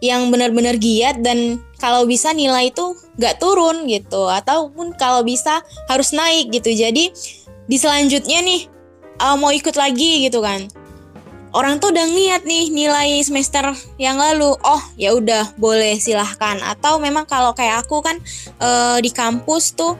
yang 0.03 0.29
benar-benar 0.29 0.77
giat 0.77 1.21
dan 1.25 1.61
kalau 1.81 2.05
bisa 2.05 2.33
nilai 2.33 2.69
itu 2.69 2.93
nggak 3.17 3.41
turun 3.41 3.85
gitu. 3.89 4.29
Ataupun 4.29 4.93
kalau 4.97 5.25
bisa 5.25 5.61
harus 5.89 6.13
naik 6.13 6.53
gitu. 6.53 6.73
Jadi 6.73 7.13
di 7.67 7.77
selanjutnya 7.77 8.41
nih 8.41 8.61
uh, 9.21 9.35
mau 9.35 9.49
ikut 9.53 9.73
lagi 9.73 10.27
gitu 10.29 10.41
kan. 10.41 10.69
Orang 11.55 11.81
tuh 11.81 11.89
udah 11.89 12.05
ngeliat 12.05 12.45
nih 12.45 12.69
nilai 12.69 13.17
semester 13.25 13.73
yang 13.97 14.21
lalu. 14.21 14.53
Oh 14.61 14.83
ya 14.99 15.15
udah 15.17 15.57
boleh 15.57 15.97
silahkan. 15.97 16.61
Atau 16.61 17.01
memang 17.01 17.25
kalau 17.25 17.55
kayak 17.57 17.87
aku 17.87 18.03
kan 18.03 18.19
e, 18.61 18.69
di 19.01 19.09
kampus 19.09 19.73
tuh 19.73 19.97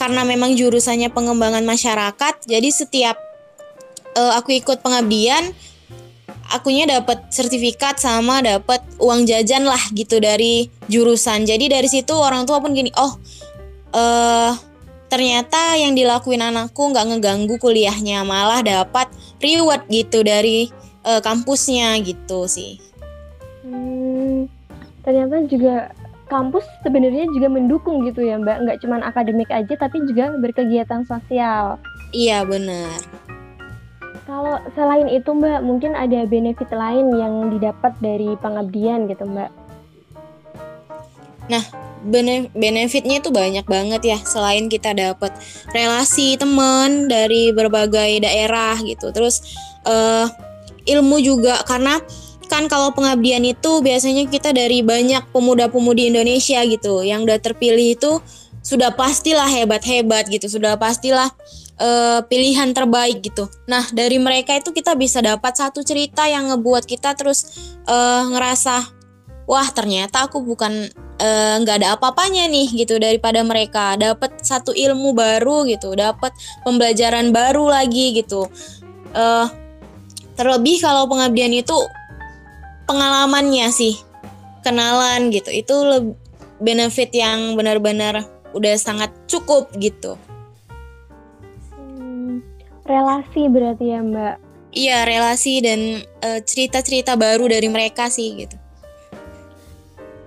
karena 0.00 0.24
memang 0.24 0.56
jurusannya 0.56 1.12
pengembangan 1.12 1.60
masyarakat 1.60 2.48
jadi 2.48 2.68
setiap 2.72 3.20
e, 4.16 4.22
aku 4.32 4.56
ikut 4.56 4.80
pengabdian 4.80 5.52
akunya 6.50 6.86
dapat 6.98 7.30
sertifikat 7.30 8.02
sama 8.02 8.42
dapat 8.42 8.82
uang 8.98 9.24
jajan 9.24 9.64
lah 9.64 9.80
gitu 9.94 10.18
dari 10.18 10.66
jurusan 10.90 11.46
jadi 11.46 11.80
dari 11.80 11.86
situ 11.86 12.12
orang 12.12 12.44
tua 12.44 12.58
pun 12.58 12.74
gini 12.74 12.90
oh 12.98 13.14
eh 13.94 14.52
ternyata 15.10 15.74
yang 15.74 15.98
dilakuin 15.98 16.38
anakku 16.38 16.86
nggak 16.94 17.06
ngeganggu 17.10 17.58
kuliahnya 17.58 18.22
malah 18.22 18.62
dapat 18.62 19.10
reward 19.42 19.82
gitu 19.90 20.22
dari 20.22 20.70
uh, 21.02 21.18
kampusnya 21.18 21.98
gitu 22.06 22.46
sih. 22.46 22.78
Hmm, 23.66 24.46
ternyata 25.02 25.42
juga 25.50 25.90
kampus 26.30 26.62
sebenarnya 26.86 27.26
juga 27.34 27.50
mendukung 27.50 28.06
gitu 28.06 28.22
ya 28.22 28.38
Mbak, 28.38 28.56
nggak 28.62 28.78
cuma 28.86 29.02
akademik 29.02 29.50
aja 29.50 29.74
tapi 29.74 29.98
juga 30.06 30.30
berkegiatan 30.38 31.02
sosial. 31.02 31.82
Iya 32.14 32.46
benar. 32.46 33.02
Kalau 34.30 34.62
selain 34.78 35.10
itu 35.10 35.26
Mbak, 35.26 35.60
mungkin 35.66 35.98
ada 35.98 36.22
benefit 36.22 36.70
lain 36.70 37.10
yang 37.18 37.50
didapat 37.50 37.98
dari 37.98 38.38
pengabdian 38.38 39.10
gitu 39.10 39.26
Mbak. 39.26 39.50
Nah, 41.50 41.64
benefitnya 42.54 43.18
itu 43.18 43.34
banyak 43.34 43.66
banget 43.66 44.02
ya 44.06 44.18
selain 44.22 44.70
kita 44.70 44.94
dapat 44.94 45.34
relasi 45.74 46.38
teman 46.38 47.10
dari 47.10 47.50
berbagai 47.50 48.22
daerah 48.22 48.78
gitu. 48.86 49.10
Terus 49.10 49.42
uh, 49.82 50.30
ilmu 50.86 51.18
juga 51.18 51.66
karena 51.66 51.98
kan 52.46 52.70
kalau 52.70 52.94
pengabdian 52.94 53.42
itu 53.42 53.82
biasanya 53.82 54.30
kita 54.30 54.54
dari 54.54 54.86
banyak 54.86 55.26
pemuda-pemudi 55.34 56.06
Indonesia 56.06 56.62
gitu 56.70 57.02
yang 57.02 57.26
udah 57.26 57.42
terpilih 57.42 57.98
itu 57.98 58.22
sudah 58.62 58.94
pastilah 58.94 59.50
hebat-hebat 59.50 60.30
gitu, 60.30 60.46
sudah 60.46 60.78
pastilah 60.78 61.34
uh, 61.80 62.20
pilihan 62.28 62.70
terbaik 62.76 63.24
gitu. 63.24 63.48
Nah, 63.66 63.88
dari 63.90 64.20
mereka 64.20 64.54
itu 64.54 64.70
kita 64.70 64.94
bisa 64.94 65.24
dapat 65.24 65.56
satu 65.56 65.80
cerita 65.80 66.28
yang 66.28 66.52
ngebuat 66.52 66.84
kita 66.84 67.16
terus 67.16 67.72
uh, 67.88 68.28
ngerasa 68.30 68.86
wah 69.48 69.66
ternyata 69.72 70.30
aku 70.30 70.44
bukan 70.44 70.92
nggak 71.60 71.76
uh, 71.76 71.80
ada 71.84 71.88
apa-apanya 72.00 72.48
nih 72.48 72.68
gitu 72.84 73.00
daripada 73.00 73.40
mereka. 73.42 73.96
Dapat 73.96 74.44
satu 74.44 74.76
ilmu 74.76 75.16
baru 75.16 75.66
gitu 75.66 75.96
dapat 75.96 76.36
pembelajaran 76.62 77.32
baru 77.32 77.68
lagi 77.68 78.16
gitu. 78.20 78.46
Uh, 79.10 79.48
terlebih 80.38 80.80
kalau 80.80 81.04
pengabdian 81.10 81.52
itu 81.52 81.76
pengalamannya 82.88 83.68
sih 83.68 83.98
kenalan 84.64 85.28
gitu. 85.28 85.52
Itu 85.52 85.76
benefit 86.60 87.12
yang 87.12 87.56
benar-benar 87.56 88.24
udah 88.52 88.74
sangat 88.76 89.12
cukup 89.30 89.70
gitu 89.78 90.18
relasi 92.90 93.46
berarti 93.46 93.94
ya 93.94 94.02
Mbak? 94.02 94.34
Iya 94.70 94.98
relasi 95.06 95.62
dan 95.62 96.02
uh, 96.22 96.38
cerita-cerita 96.42 97.14
baru 97.14 97.46
dari 97.46 97.70
mereka 97.70 98.10
sih 98.10 98.46
gitu. 98.46 98.58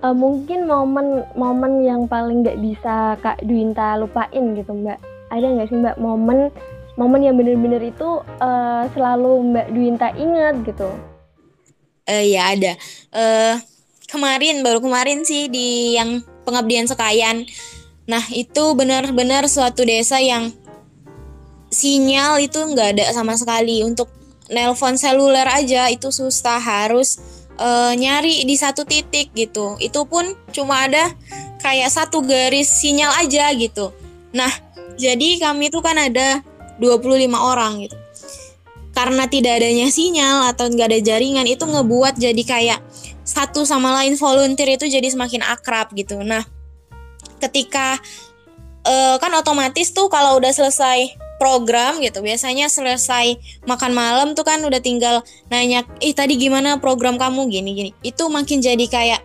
Uh, 0.04 0.12
mungkin 0.12 0.68
momen-momen 0.68 1.80
yang 1.80 2.04
paling 2.04 2.44
nggak 2.44 2.60
bisa 2.60 3.16
Kak 3.24 3.40
Duinta 3.44 3.96
lupain 3.96 4.56
gitu 4.56 4.72
Mbak. 4.72 4.98
Ada 5.32 5.46
nggak 5.48 5.68
sih 5.72 5.78
Mbak 5.80 5.96
momen 5.96 6.52
momen 7.00 7.20
yang 7.24 7.40
bener-bener 7.40 7.80
itu 7.80 8.20
uh, 8.40 8.84
selalu 8.92 9.52
Mbak 9.52 9.68
Duinta 9.72 10.08
ingat 10.12 10.60
gitu? 10.68 10.88
Uh, 12.04 12.24
ya 12.24 12.52
ada. 12.52 12.72
Uh, 13.12 13.56
kemarin 14.12 14.60
baru 14.60 14.84
kemarin 14.84 15.24
sih 15.24 15.48
di 15.48 15.96
yang 15.96 16.20
pengabdian 16.44 16.84
sekayan. 16.84 17.48
Nah 18.04 18.20
itu 18.36 18.76
benar-benar 18.76 19.48
suatu 19.48 19.88
desa 19.88 20.20
yang 20.20 20.52
sinyal 21.74 22.38
itu 22.38 22.56
nggak 22.62 22.88
ada 22.96 23.04
sama 23.10 23.34
sekali. 23.34 23.82
Untuk 23.82 24.06
nelpon 24.48 24.94
seluler 24.94 25.44
aja 25.50 25.90
itu 25.90 26.14
susah 26.14 26.62
harus 26.62 27.18
uh, 27.58 27.92
nyari 27.92 28.46
di 28.46 28.54
satu 28.54 28.86
titik 28.86 29.34
gitu. 29.34 29.76
Itu 29.82 30.06
pun 30.06 30.38
cuma 30.54 30.86
ada 30.86 31.10
kayak 31.58 31.90
satu 31.90 32.22
garis 32.22 32.70
sinyal 32.70 33.10
aja 33.24 33.50
gitu. 33.56 33.90
Nah 34.30 34.50
jadi 34.94 35.42
kami 35.42 35.72
itu 35.72 35.82
kan 35.82 35.98
ada 35.98 36.40
25 36.78 37.34
orang 37.34 37.88
gitu. 37.88 37.96
Karena 38.94 39.26
tidak 39.26 39.58
adanya 39.58 39.90
sinyal 39.90 40.54
atau 40.54 40.70
nggak 40.70 40.86
ada 40.86 41.00
jaringan 41.02 41.50
itu 41.50 41.66
ngebuat 41.66 42.14
jadi 42.14 42.42
kayak 42.46 42.78
satu 43.24 43.64
sama 43.66 43.90
lain 43.98 44.14
volunteer 44.14 44.78
itu 44.78 44.86
jadi 44.86 45.08
semakin 45.10 45.42
akrab 45.42 45.90
gitu. 45.96 46.20
Nah 46.22 46.46
ketika 47.42 47.98
uh, 48.86 49.16
kan 49.18 49.32
otomatis 49.34 49.90
tuh 49.90 50.06
kalau 50.12 50.38
udah 50.38 50.52
selesai 50.52 51.23
program 51.36 51.98
gitu. 52.00 52.22
Biasanya 52.22 52.70
selesai 52.70 53.38
makan 53.66 53.92
malam 53.92 54.28
tuh 54.32 54.46
kan 54.46 54.62
udah 54.62 54.80
tinggal 54.80 55.22
nanya, 55.50 55.82
"Ih, 56.00 56.14
tadi 56.14 56.38
gimana 56.38 56.78
program 56.78 57.18
kamu 57.18 57.50
gini 57.50 57.70
gini." 57.74 57.90
Itu 58.00 58.30
makin 58.30 58.62
jadi 58.62 58.84
kayak 58.86 59.20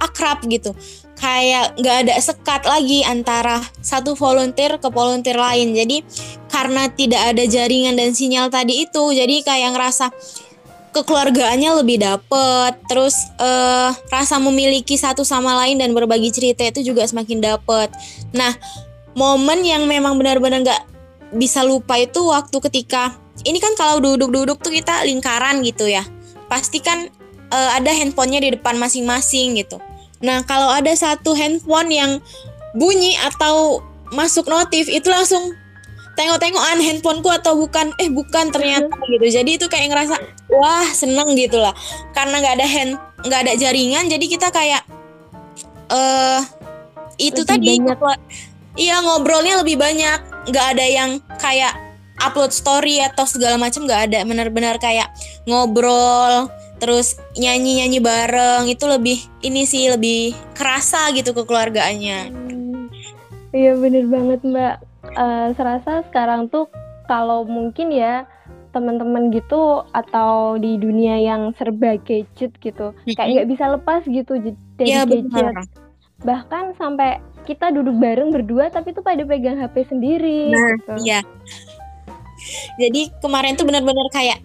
akrab 0.00 0.44
gitu. 0.48 0.72
Kayak 1.20 1.76
nggak 1.76 1.96
ada 2.08 2.14
sekat 2.16 2.64
lagi 2.64 3.04
antara 3.04 3.60
satu 3.84 4.16
volunteer 4.16 4.80
ke 4.80 4.88
volunteer 4.88 5.36
lain. 5.36 5.76
Jadi 5.76 6.00
karena 6.48 6.88
tidak 6.88 7.36
ada 7.36 7.44
jaringan 7.44 7.94
dan 7.94 8.16
sinyal 8.16 8.48
tadi 8.48 8.88
itu, 8.88 9.04
jadi 9.12 9.44
kayak 9.44 9.76
ngerasa 9.76 10.08
kekeluargaannya 10.90 11.70
lebih 11.82 12.02
dapet 12.02 12.72
terus 12.90 13.14
uh, 13.38 13.94
rasa 14.10 14.42
memiliki 14.42 14.98
satu 14.98 15.22
sama 15.22 15.54
lain 15.64 15.78
dan 15.78 15.94
berbagi 15.94 16.34
cerita 16.34 16.66
itu 16.66 16.82
juga 16.82 17.06
semakin 17.06 17.38
dapet 17.38 17.94
nah 18.34 18.50
momen 19.14 19.62
yang 19.62 19.86
memang 19.86 20.18
benar-benar 20.18 20.66
nggak 20.66 20.82
bisa 21.34 21.62
lupa 21.62 21.98
itu 21.98 22.20
waktu 22.26 22.56
ketika 22.70 23.14
ini 23.46 23.56
kan 23.62 23.72
kalau 23.78 24.02
duduk-duduk 24.02 24.60
tuh 24.60 24.72
kita 24.74 25.06
lingkaran 25.06 25.62
gitu 25.64 25.86
ya. 25.88 26.04
Pasti 26.50 26.82
kan 26.82 27.08
uh, 27.50 27.70
ada 27.74 27.90
handphonenya 27.94 28.40
di 28.42 28.50
depan 28.58 28.76
masing-masing 28.76 29.58
gitu. 29.58 29.78
Nah 30.20 30.44
kalau 30.44 30.68
ada 30.68 30.90
satu 30.92 31.32
handphone 31.32 31.90
yang 31.90 32.10
bunyi 32.74 33.18
atau 33.26 33.82
masuk 34.10 34.46
notif 34.50 34.90
itu 34.90 35.06
langsung 35.06 35.54
tengok-tengokan 36.18 36.78
handphoneku 36.82 37.30
atau 37.32 37.56
bukan 37.56 37.94
eh 37.96 38.10
bukan 38.12 38.52
ternyata 38.52 38.92
gitu 39.08 39.26
jadi 39.40 39.50
itu 39.56 39.66
kayak 39.70 39.88
ngerasa 39.94 40.20
wah 40.52 40.84
seneng 40.92 41.32
gitu 41.38 41.56
lah 41.56 41.72
karena 42.12 42.42
nggak 42.44 42.54
ada 42.60 42.66
hand 42.66 42.92
nggak 43.24 43.40
ada 43.46 43.52
jaringan 43.56 44.04
jadi 44.10 44.24
kita 44.28 44.52
kayak 44.52 44.82
eh 45.88 45.96
uh, 45.96 46.42
itu 47.16 47.40
Lebih 47.44 47.48
tadi 47.48 47.66
banyak. 47.80 47.98
iya 48.76 48.96
ngobrolnya 49.00 49.64
lebih 49.64 49.80
banyak 49.80 50.20
nggak 50.50 50.66
ada 50.76 50.84
yang 50.86 51.10
kayak 51.38 51.72
upload 52.20 52.52
story 52.52 53.00
atau 53.00 53.24
segala 53.24 53.56
macam 53.56 53.88
nggak 53.88 54.12
ada 54.12 54.18
benar-benar 54.28 54.76
kayak 54.76 55.08
ngobrol 55.48 56.52
terus 56.80 57.20
nyanyi-nyanyi 57.36 58.00
bareng 58.00 58.64
itu 58.68 58.84
lebih 58.88 59.18
ini 59.44 59.68
sih 59.68 59.92
lebih 59.92 60.32
kerasa 60.56 61.12
gitu 61.12 61.36
kekeluargaannya. 61.36 62.32
Hmm, 62.32 62.88
iya 63.52 63.76
bener 63.76 64.08
banget 64.08 64.40
mbak. 64.44 64.76
Uh, 65.16 65.52
serasa 65.56 66.04
sekarang 66.08 66.48
tuh 66.48 66.68
kalau 67.08 67.44
mungkin 67.44 67.92
ya 67.92 68.24
teman-teman 68.70 69.34
gitu 69.34 69.82
atau 69.90 70.54
di 70.56 70.78
dunia 70.78 71.18
yang 71.18 71.50
serba 71.58 71.98
gadget 72.00 72.54
gitu 72.62 72.94
kayak 73.18 73.28
nggak 73.42 73.48
bisa 73.50 73.64
lepas 73.74 74.00
gitu 74.06 74.38
dari 74.78 74.88
ya, 74.88 75.04
gadget. 75.04 75.52
Bahkan 76.20 76.76
sampai 76.76 77.20
kita 77.44 77.72
duduk 77.74 77.96
bareng 77.96 78.30
berdua 78.30 78.68
tapi 78.68 78.92
tuh 78.92 79.04
pada 79.04 79.22
pegang 79.24 79.58
HP 79.60 79.88
sendiri. 79.90 80.52
Nah, 80.52 80.68
gitu. 80.76 80.94
iya. 81.06 81.20
Jadi 82.80 83.12
kemarin 83.20 83.54
tuh 83.54 83.68
benar-benar 83.68 84.08
kayak 84.12 84.40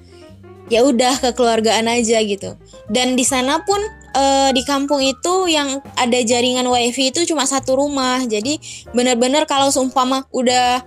ya 0.68 0.82
udah 0.84 1.22
kekeluargaan 1.22 1.86
aja 1.88 2.20
gitu. 2.26 2.58
Dan 2.90 3.14
di 3.18 3.26
sana 3.26 3.62
pun 3.64 3.78
uh, 4.16 4.50
di 4.52 4.62
kampung 4.66 5.02
itu 5.04 5.50
yang 5.50 5.82
ada 5.98 6.20
jaringan 6.22 6.66
wifi 6.66 7.14
itu 7.14 7.24
cuma 7.30 7.46
satu 7.46 7.78
rumah. 7.78 8.24
Jadi 8.26 8.58
benar-benar 8.92 9.46
kalau 9.46 9.70
seumpama 9.70 10.26
udah 10.34 10.82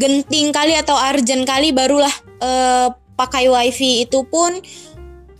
genting 0.00 0.50
kali 0.50 0.74
atau 0.74 0.96
urgent 0.96 1.44
kali 1.44 1.70
barulah 1.70 2.12
uh, 2.40 2.90
pakai 3.14 3.46
wifi 3.46 4.08
itu 4.08 4.24
pun 4.26 4.50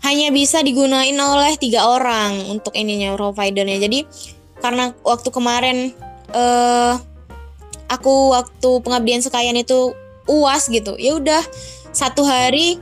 hanya 0.03 0.35
bisa 0.35 0.67
digunain 0.67 1.15
oleh 1.15 1.55
tiga 1.57 1.87
orang 1.87 2.51
untuk 2.51 2.75
ininya 2.75 3.15
providernya. 3.15 3.79
Jadi 3.79 4.03
karena 4.63 4.95
waktu 5.03 5.29
kemarin 5.35 5.91
uh, 6.31 6.97
aku 7.91 8.33
waktu 8.33 8.71
pengabdian 8.81 9.21
sekayan 9.21 9.59
itu 9.59 9.93
uas 10.31 10.71
gitu. 10.71 10.95
Ya 10.97 11.19
udah 11.19 11.43
satu 11.93 12.25
hari 12.25 12.79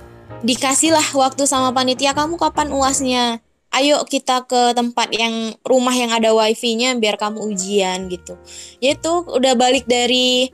dikasihlah 0.47 1.05
waktu 1.17 1.49
sama 1.49 1.75
panitia 1.75 2.15
kamu 2.15 2.39
kapan 2.39 2.71
uasnya? 2.71 3.25
Ayo 3.71 4.03
kita 4.03 4.51
ke 4.51 4.75
tempat 4.75 5.15
yang 5.15 5.55
rumah 5.63 5.95
yang 5.95 6.11
ada 6.11 6.35
wifi-nya 6.35 6.99
biar 6.99 7.15
kamu 7.15 7.39
ujian 7.55 8.11
gitu. 8.11 8.35
Ya 8.83 8.99
itu 8.99 9.13
udah 9.31 9.55
balik 9.55 9.87
dari 9.87 10.51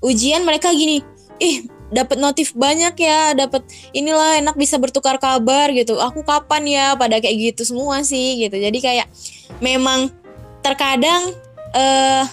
ujian 0.00 0.46
mereka 0.46 0.70
gini 0.70 1.02
ih 1.42 1.66
dapat 1.90 2.22
notif 2.22 2.54
banyak 2.54 2.94
ya 3.02 3.34
dapat 3.34 3.66
inilah 3.90 4.38
enak 4.38 4.54
bisa 4.54 4.78
bertukar 4.78 5.18
kabar 5.18 5.74
gitu. 5.74 5.98
Aku 5.98 6.22
kapan 6.22 6.62
ya? 6.70 6.86
Pada 6.94 7.18
kayak 7.18 7.58
gitu 7.58 7.66
semua 7.66 8.06
sih 8.06 8.46
gitu. 8.46 8.54
Jadi 8.54 8.78
kayak 8.78 9.10
memang 9.58 10.14
terkadang 10.60 11.32
uh, 11.74 12.24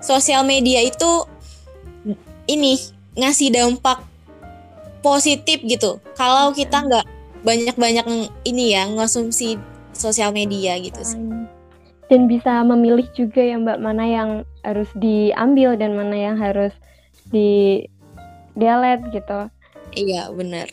sosial 0.00 0.44
media 0.44 0.80
itu 0.84 1.24
ini 2.48 2.76
ngasih 3.16 3.52
dampak 3.52 4.02
positif 5.04 5.60
gitu. 5.64 6.00
Kalau 6.16 6.52
kita 6.52 6.84
nggak 6.84 7.06
banyak-banyak 7.40 8.06
ini 8.44 8.76
ya 8.76 8.84
ngonsumsi 8.88 9.56
sosial 9.96 10.32
media 10.32 10.76
gitu 10.80 11.00
sih. 11.00 11.20
Dan 12.10 12.26
bisa 12.26 12.66
memilih 12.66 13.06
juga 13.14 13.38
ya 13.38 13.54
mbak 13.54 13.78
mana 13.78 14.04
yang 14.04 14.30
harus 14.66 14.90
diambil 14.98 15.78
dan 15.78 15.94
mana 15.94 16.16
yang 16.16 16.36
harus 16.36 16.74
di 17.30 17.86
delete 18.58 19.06
gitu. 19.14 19.46
Iya 19.94 20.34
benar. 20.34 20.68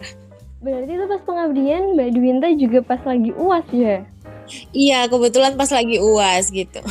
Berarti 0.58 0.91
itu 0.98 1.06
pas 1.06 1.22
pengabdian 1.24 1.93
mbak 1.93 2.10
Dwinta 2.17 2.50
juga 2.58 2.80
pas 2.82 3.02
lagi 3.06 3.32
uas 3.38 3.67
ya 3.70 4.02
Iya, 4.71 5.07
kebetulan 5.12 5.53
pas 5.55 5.69
lagi 5.71 5.99
UAS 5.99 6.49
gitu. 6.51 6.81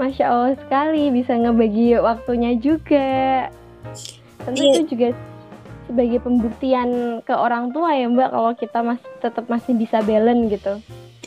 Masya 0.00 0.24
Allah 0.28 0.54
sekali 0.56 1.12
bisa 1.12 1.36
ngebagi 1.36 2.00
waktunya 2.00 2.56
juga. 2.56 3.48
Tentu 4.44 4.62
iya. 4.62 4.72
itu 4.72 4.82
juga 4.96 5.08
sebagai 5.86 6.18
pembuktian 6.24 7.20
ke 7.22 7.34
orang 7.34 7.70
tua 7.70 7.94
ya 7.94 8.10
Mbak 8.10 8.30
kalau 8.34 8.52
kita 8.58 8.78
masih 8.82 9.10
tetap 9.22 9.44
masih 9.46 9.72
bisa 9.76 10.02
balance 10.02 10.44
gitu. 10.50 10.74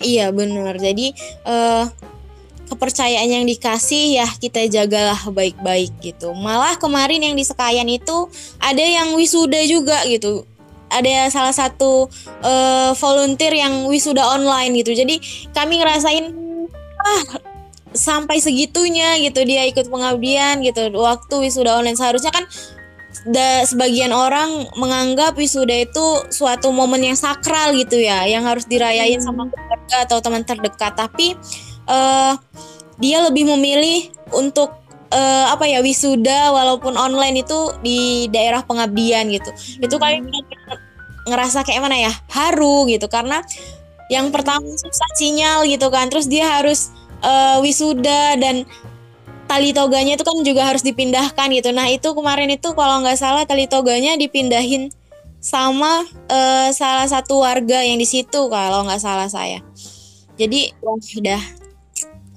Iya 0.01 0.34
benar. 0.34 0.75
Jadi 0.82 1.13
uh, 1.45 1.86
kepercayaan 2.69 3.29
yang 3.29 3.45
dikasih 3.45 4.21
ya 4.21 4.27
kita 4.38 4.65
jagalah 4.65 5.19
baik-baik 5.29 5.93
gitu. 6.01 6.34
Malah 6.34 6.77
kemarin 6.82 7.21
yang 7.21 7.36
di 7.38 7.45
Sekayan 7.45 7.88
itu 7.89 8.29
ada 8.58 8.82
yang 8.82 9.13
wisuda 9.13 9.62
juga 9.69 10.01
gitu 10.10 10.48
ada 10.89 11.30
salah 11.30 11.56
satu 11.56 12.10
uh, 12.41 12.91
volunteer 12.97 13.54
yang 13.54 13.86
wisuda 13.88 14.21
online 14.21 14.75
gitu. 14.82 14.91
Jadi 14.93 15.21
kami 15.54 15.80
ngerasain 15.82 16.34
ah 16.99 17.23
sampai 17.93 18.38
segitunya 18.38 19.17
gitu 19.17 19.41
dia 19.41 19.65
ikut 19.65 19.89
pengabdian 19.89 20.62
gitu 20.62 20.93
waktu 20.93 21.49
wisuda 21.49 21.82
online 21.82 21.97
seharusnya 21.97 22.30
kan 22.30 22.45
da, 23.25 23.65
sebagian 23.65 24.13
orang 24.13 24.69
menganggap 24.78 25.34
wisuda 25.34 25.73
itu 25.73 26.06
suatu 26.30 26.69
momen 26.69 27.02
yang 27.02 27.17
sakral 27.17 27.73
gitu 27.73 27.97
ya 27.97 28.30
yang 28.30 28.45
harus 28.45 28.69
dirayain 28.69 29.17
hmm. 29.17 29.25
sama 29.25 29.49
keluarga 29.49 29.95
atau 30.06 30.17
teman 30.21 30.45
terdekat 30.45 30.93
tapi 30.93 31.34
uh, 31.89 32.38
dia 33.02 33.25
lebih 33.25 33.49
memilih 33.49 34.13
untuk 34.36 34.75
uh, 35.13 35.45
apa 35.54 35.65
ya 35.69 35.80
wisuda 35.82 36.54
walaupun 36.54 36.95
online 36.95 37.41
itu 37.45 37.74
di 37.82 38.30
daerah 38.30 38.62
pengabdian 38.65 39.30
gitu 39.30 39.50
hmm. 39.50 39.86
itu 39.86 39.95
kayak 39.98 40.26
ngerasa 41.30 41.62
kayak 41.62 41.82
mana 41.86 41.98
ya 42.10 42.13
haru 42.34 42.89
gitu 42.89 43.06
karena 43.06 43.43
yang 44.10 44.34
pertama 44.34 44.65
susah 44.65 45.12
sinyal 45.22 45.69
gitu 45.69 45.93
kan 45.93 46.10
terus 46.10 46.26
dia 46.26 46.45
harus 46.58 46.89
uh, 47.22 47.62
wisuda 47.62 48.39
dan 48.41 48.65
tali 49.45 49.74
toganya 49.74 50.13
itu 50.17 50.26
kan 50.26 50.38
juga 50.45 50.62
harus 50.69 50.86
dipindahkan 50.86 51.50
gitu. 51.50 51.74
Nah 51.74 51.89
itu 51.89 52.13
kemarin 52.13 52.54
itu 52.54 52.69
kalau 52.78 53.02
nggak 53.02 53.17
salah 53.17 53.50
tali 53.50 53.65
toganya 53.65 54.13
dipindahin 54.13 54.93
sama 55.41 56.06
uh, 56.30 56.69
salah 56.69 57.10
satu 57.10 57.41
warga 57.41 57.82
yang 57.82 57.98
di 57.98 58.06
situ 58.06 58.50
kalau 58.50 58.86
nggak 58.86 59.02
salah 59.02 59.26
saya. 59.26 59.62
Jadi 60.38 60.69
wah 60.86 60.98
udah. 60.98 61.41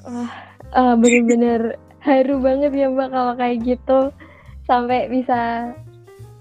Wah 0.09 0.33
uh, 0.73 0.95
bener-bener 0.97 1.77
haru 2.03 2.43
banget 2.43 2.75
ya 2.75 2.91
mbak 2.91 3.09
kalau 3.15 3.33
kayak 3.39 3.63
gitu. 3.63 4.11
Sampai 4.67 5.11
bisa 5.11 5.73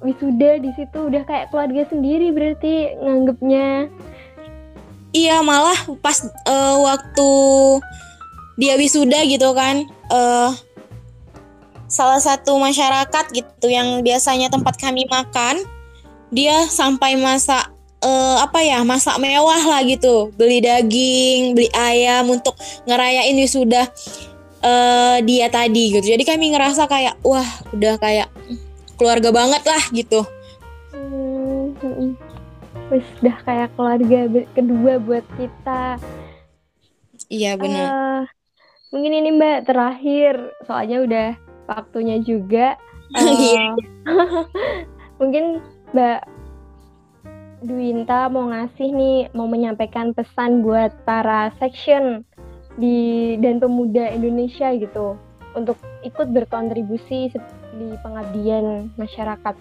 wisuda 0.02 0.58
di 0.58 0.74
situ 0.74 0.97
udah 1.10 1.21
kayak 1.26 1.54
keluarga 1.54 1.86
sendiri 1.89 2.34
berarti 2.34 2.97
nganggepnya. 2.97 3.89
Iya 5.12 5.43
malah 5.45 5.78
pas 6.02 6.24
uh, 6.47 6.78
waktu 6.88 7.32
dia 8.58 8.78
wisuda 8.80 9.26
gitu 9.28 9.52
kan 9.52 9.86
uh, 10.10 10.56
salah 11.91 12.21
satu 12.21 12.56
masyarakat 12.56 13.26
gitu 13.36 13.67
yang 13.67 14.00
biasanya 14.00 14.47
tempat 14.47 14.80
kami 14.80 15.04
makan 15.12 15.60
dia 16.32 16.63
sampai 16.71 17.19
masak 17.19 17.67
uh, 18.00 18.39
apa 18.39 18.63
ya 18.63 18.80
masak 18.88 19.19
mewah 19.19 19.60
lah 19.67 19.84
gitu. 19.84 20.32
Beli 20.39 20.63
daging 20.63 21.60
beli 21.60 21.67
ayam 21.76 22.32
untuk 22.32 22.56
ngerayain 22.88 23.36
wisuda 23.36 23.91
uh, 24.62 25.17
dia 25.26 25.47
tadi 25.50 25.93
gitu. 25.97 26.06
Jadi 26.06 26.24
kami 26.24 26.54
ngerasa 26.54 26.86
kayak 26.86 27.17
wah 27.26 27.47
udah 27.74 27.97
kayak 27.97 28.30
keluarga 28.95 29.30
banget 29.34 29.63
lah 29.65 29.84
gitu. 29.93 30.21
Hmm, 30.93 31.74
hmm. 31.82 32.13
udah 32.91 33.38
kayak 33.45 33.69
keluarga 33.76 34.19
kedua 34.54 34.93
buat 35.02 35.26
kita. 35.36 35.97
Iya 37.32 37.56
benar 37.56 37.86
uh, 37.88 38.21
mungkin 38.91 39.12
ini 39.15 39.30
Mbak 39.36 39.60
terakhir. 39.67 40.34
Soalnya 40.67 40.97
udah 41.04 41.30
waktunya 41.71 42.19
juga. 42.21 42.76
Uh, 43.17 43.76
mungkin 45.19 45.63
Mbak 45.91 46.19
Dwinta 47.62 48.26
mau 48.34 48.50
ngasih 48.50 48.89
nih 48.89 49.17
mau 49.38 49.45
menyampaikan 49.45 50.17
pesan 50.17 50.65
buat 50.65 50.89
para 51.06 51.54
section 51.62 52.26
di 52.82 53.38
dan 53.38 53.62
pemuda 53.62 54.10
Indonesia 54.10 54.74
gitu 54.74 55.13
untuk 55.54 55.78
ikut 56.02 56.28
berkontribusi 56.34 57.30
di 57.78 57.88
pengabdian 58.02 58.89
masyarakat. 58.98 59.56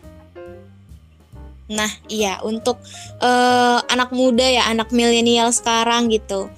Nah, 1.71 1.91
iya 2.11 2.43
untuk 2.43 2.81
uh, 3.23 3.79
anak 3.87 4.11
muda 4.11 4.43
ya, 4.43 4.67
anak 4.73 4.91
milenial 4.91 5.53
sekarang 5.55 6.11
gitu 6.11 6.49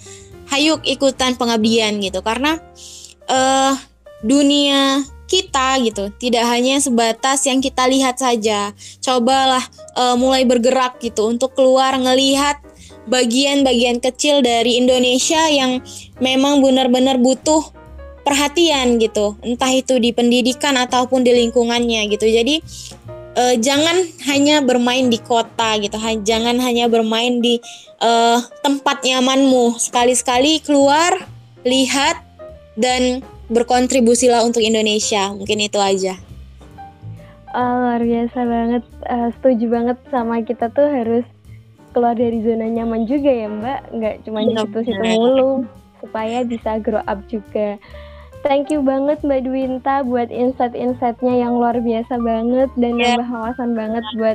hayuk 0.53 0.85
ikutan 0.85 1.33
pengabdian 1.33 1.97
gitu 2.05 2.21
karena 2.21 2.61
uh, 3.25 3.73
dunia 4.21 5.01
kita 5.25 5.81
gitu 5.81 6.13
tidak 6.21 6.45
hanya 6.45 6.77
sebatas 6.77 7.49
yang 7.49 7.65
kita 7.65 7.89
lihat 7.89 8.21
saja 8.21 8.77
cobalah 9.01 9.65
uh, 9.97 10.13
mulai 10.21 10.45
bergerak 10.45 11.01
gitu 11.01 11.33
untuk 11.33 11.57
keluar 11.57 11.97
ngelihat 11.97 12.61
bagian-bagian 13.11 13.99
kecil 13.99 14.43
dari 14.45 14.79
Indonesia 14.79 15.51
yang 15.51 15.83
memang 16.23 16.63
benar-benar 16.63 17.19
butuh 17.19 17.75
perhatian 18.23 19.03
gitu 19.03 19.35
entah 19.43 19.75
itu 19.75 19.99
di 19.99 20.15
pendidikan 20.15 20.79
ataupun 20.79 21.27
di 21.27 21.35
lingkungannya 21.35 22.07
gitu 22.07 22.31
jadi 22.31 22.63
uh, 23.37 23.55
jangan 23.59 23.97
hanya 24.29 24.61
bermain 24.65 25.09
di 25.09 25.19
kota 25.21 25.77
gitu, 25.81 25.97
ha 25.97 26.11
jangan 26.21 26.57
hanya 26.61 26.89
bermain 26.89 27.41
di 27.41 27.61
uh, 28.01 28.41
tempat 28.61 29.05
nyamanmu. 29.05 29.77
Sekali-sekali 29.81 30.61
keluar, 30.65 31.17
lihat 31.65 32.21
dan 32.77 33.25
berkontribusilah 33.53 34.45
untuk 34.45 34.65
Indonesia. 34.65 35.33
Mungkin 35.33 35.69
itu 35.69 35.79
aja. 35.81 36.17
Oh, 37.53 37.85
luar 37.85 38.01
biasa 38.01 38.39
banget. 38.49 38.85
Uh, 39.05 39.29
setuju 39.37 39.65
banget 39.69 39.99
sama 40.09 40.41
kita 40.41 40.73
tuh 40.73 40.89
harus 40.89 41.25
keluar 41.93 42.17
dari 42.17 42.41
zona 42.43 42.67
nyaman 42.69 43.05
juga 43.05 43.31
ya 43.31 43.49
Mbak. 43.49 43.81
Nggak 43.95 44.15
cuma 44.27 44.39
di 44.43 44.55
situ-situ 44.57 45.05
mulu 45.17 45.51
supaya 46.03 46.43
bisa 46.43 46.83
grow 46.83 47.05
up 47.07 47.21
juga. 47.31 47.79
Thank 48.43 48.75
you 48.75 48.83
banget 48.83 49.23
Mbak 49.23 49.47
Dwinta 49.47 50.03
buat 50.03 50.27
insight-insightnya 50.27 51.47
yang 51.47 51.63
luar 51.63 51.79
biasa 51.79 52.19
banget 52.19 52.75
dan 52.75 52.99
yeah. 52.99 53.15
nambah 53.15 53.29
wawasan 53.31 53.71
banget 53.79 54.03
buat 54.19 54.35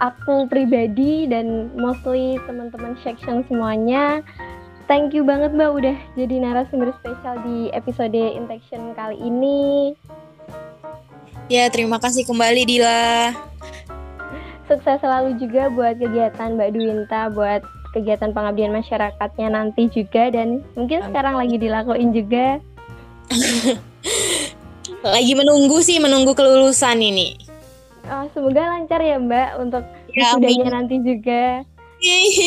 aku 0.00 0.48
pribadi 0.48 1.28
dan 1.28 1.68
mostly 1.76 2.40
teman-teman 2.48 2.96
section 3.04 3.44
semuanya. 3.44 4.24
Thank 4.88 5.12
you 5.12 5.28
banget 5.28 5.52
Mbak 5.52 5.70
udah 5.76 5.96
jadi 6.16 6.34
narasumber 6.40 6.96
spesial 7.04 7.36
di 7.44 7.68
episode 7.76 8.16
Intention 8.16 8.96
kali 8.96 9.20
ini. 9.20 9.92
Ya, 11.52 11.68
terima 11.68 12.00
kasih 12.00 12.24
kembali 12.24 12.64
Dila. 12.64 13.36
Sukses 14.64 15.00
selalu 15.00 15.36
juga 15.36 15.68
buat 15.68 16.00
kegiatan 16.00 16.56
Mbak 16.56 16.70
Dwinta, 16.72 17.28
buat 17.32 17.60
kegiatan 17.92 18.34
pengabdian 18.34 18.74
masyarakatnya 18.74 19.48
nanti 19.54 19.86
juga 19.92 20.32
dan 20.32 20.66
mungkin 20.74 21.04
sekarang 21.06 21.38
lagi 21.38 21.56
dilakuin 21.60 22.10
juga 22.10 22.58
Lagi 25.04 25.32
menunggu 25.36 25.80
sih, 25.84 26.00
menunggu 26.00 26.32
kelulusan 26.32 27.00
ini. 27.00 27.36
Oh, 28.08 28.28
semoga 28.36 28.68
lancar 28.68 29.00
ya 29.00 29.16
Mbak 29.16 29.50
untuk 29.60 29.84
ya, 30.12 30.36
nanti 30.68 31.00
juga. 31.00 31.64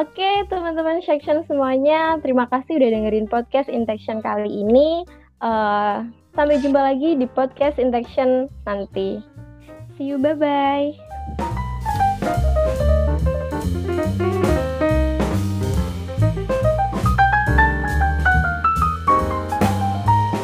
Oke, 0.00 0.28
teman-teman 0.52 1.00
section 1.00 1.48
semuanya, 1.48 2.20
terima 2.20 2.44
kasih 2.52 2.76
udah 2.76 2.88
dengerin 2.92 3.28
podcast 3.28 3.72
Intention 3.72 4.20
kali 4.20 4.52
ini. 4.52 5.08
Uh, 5.40 6.04
sampai 6.36 6.60
jumpa 6.60 6.76
lagi 6.76 7.16
di 7.16 7.24
podcast 7.24 7.80
Intention 7.80 8.52
nanti. 8.68 9.20
See 9.98 10.04
you, 10.04 10.18
bye-bye. 10.18 10.94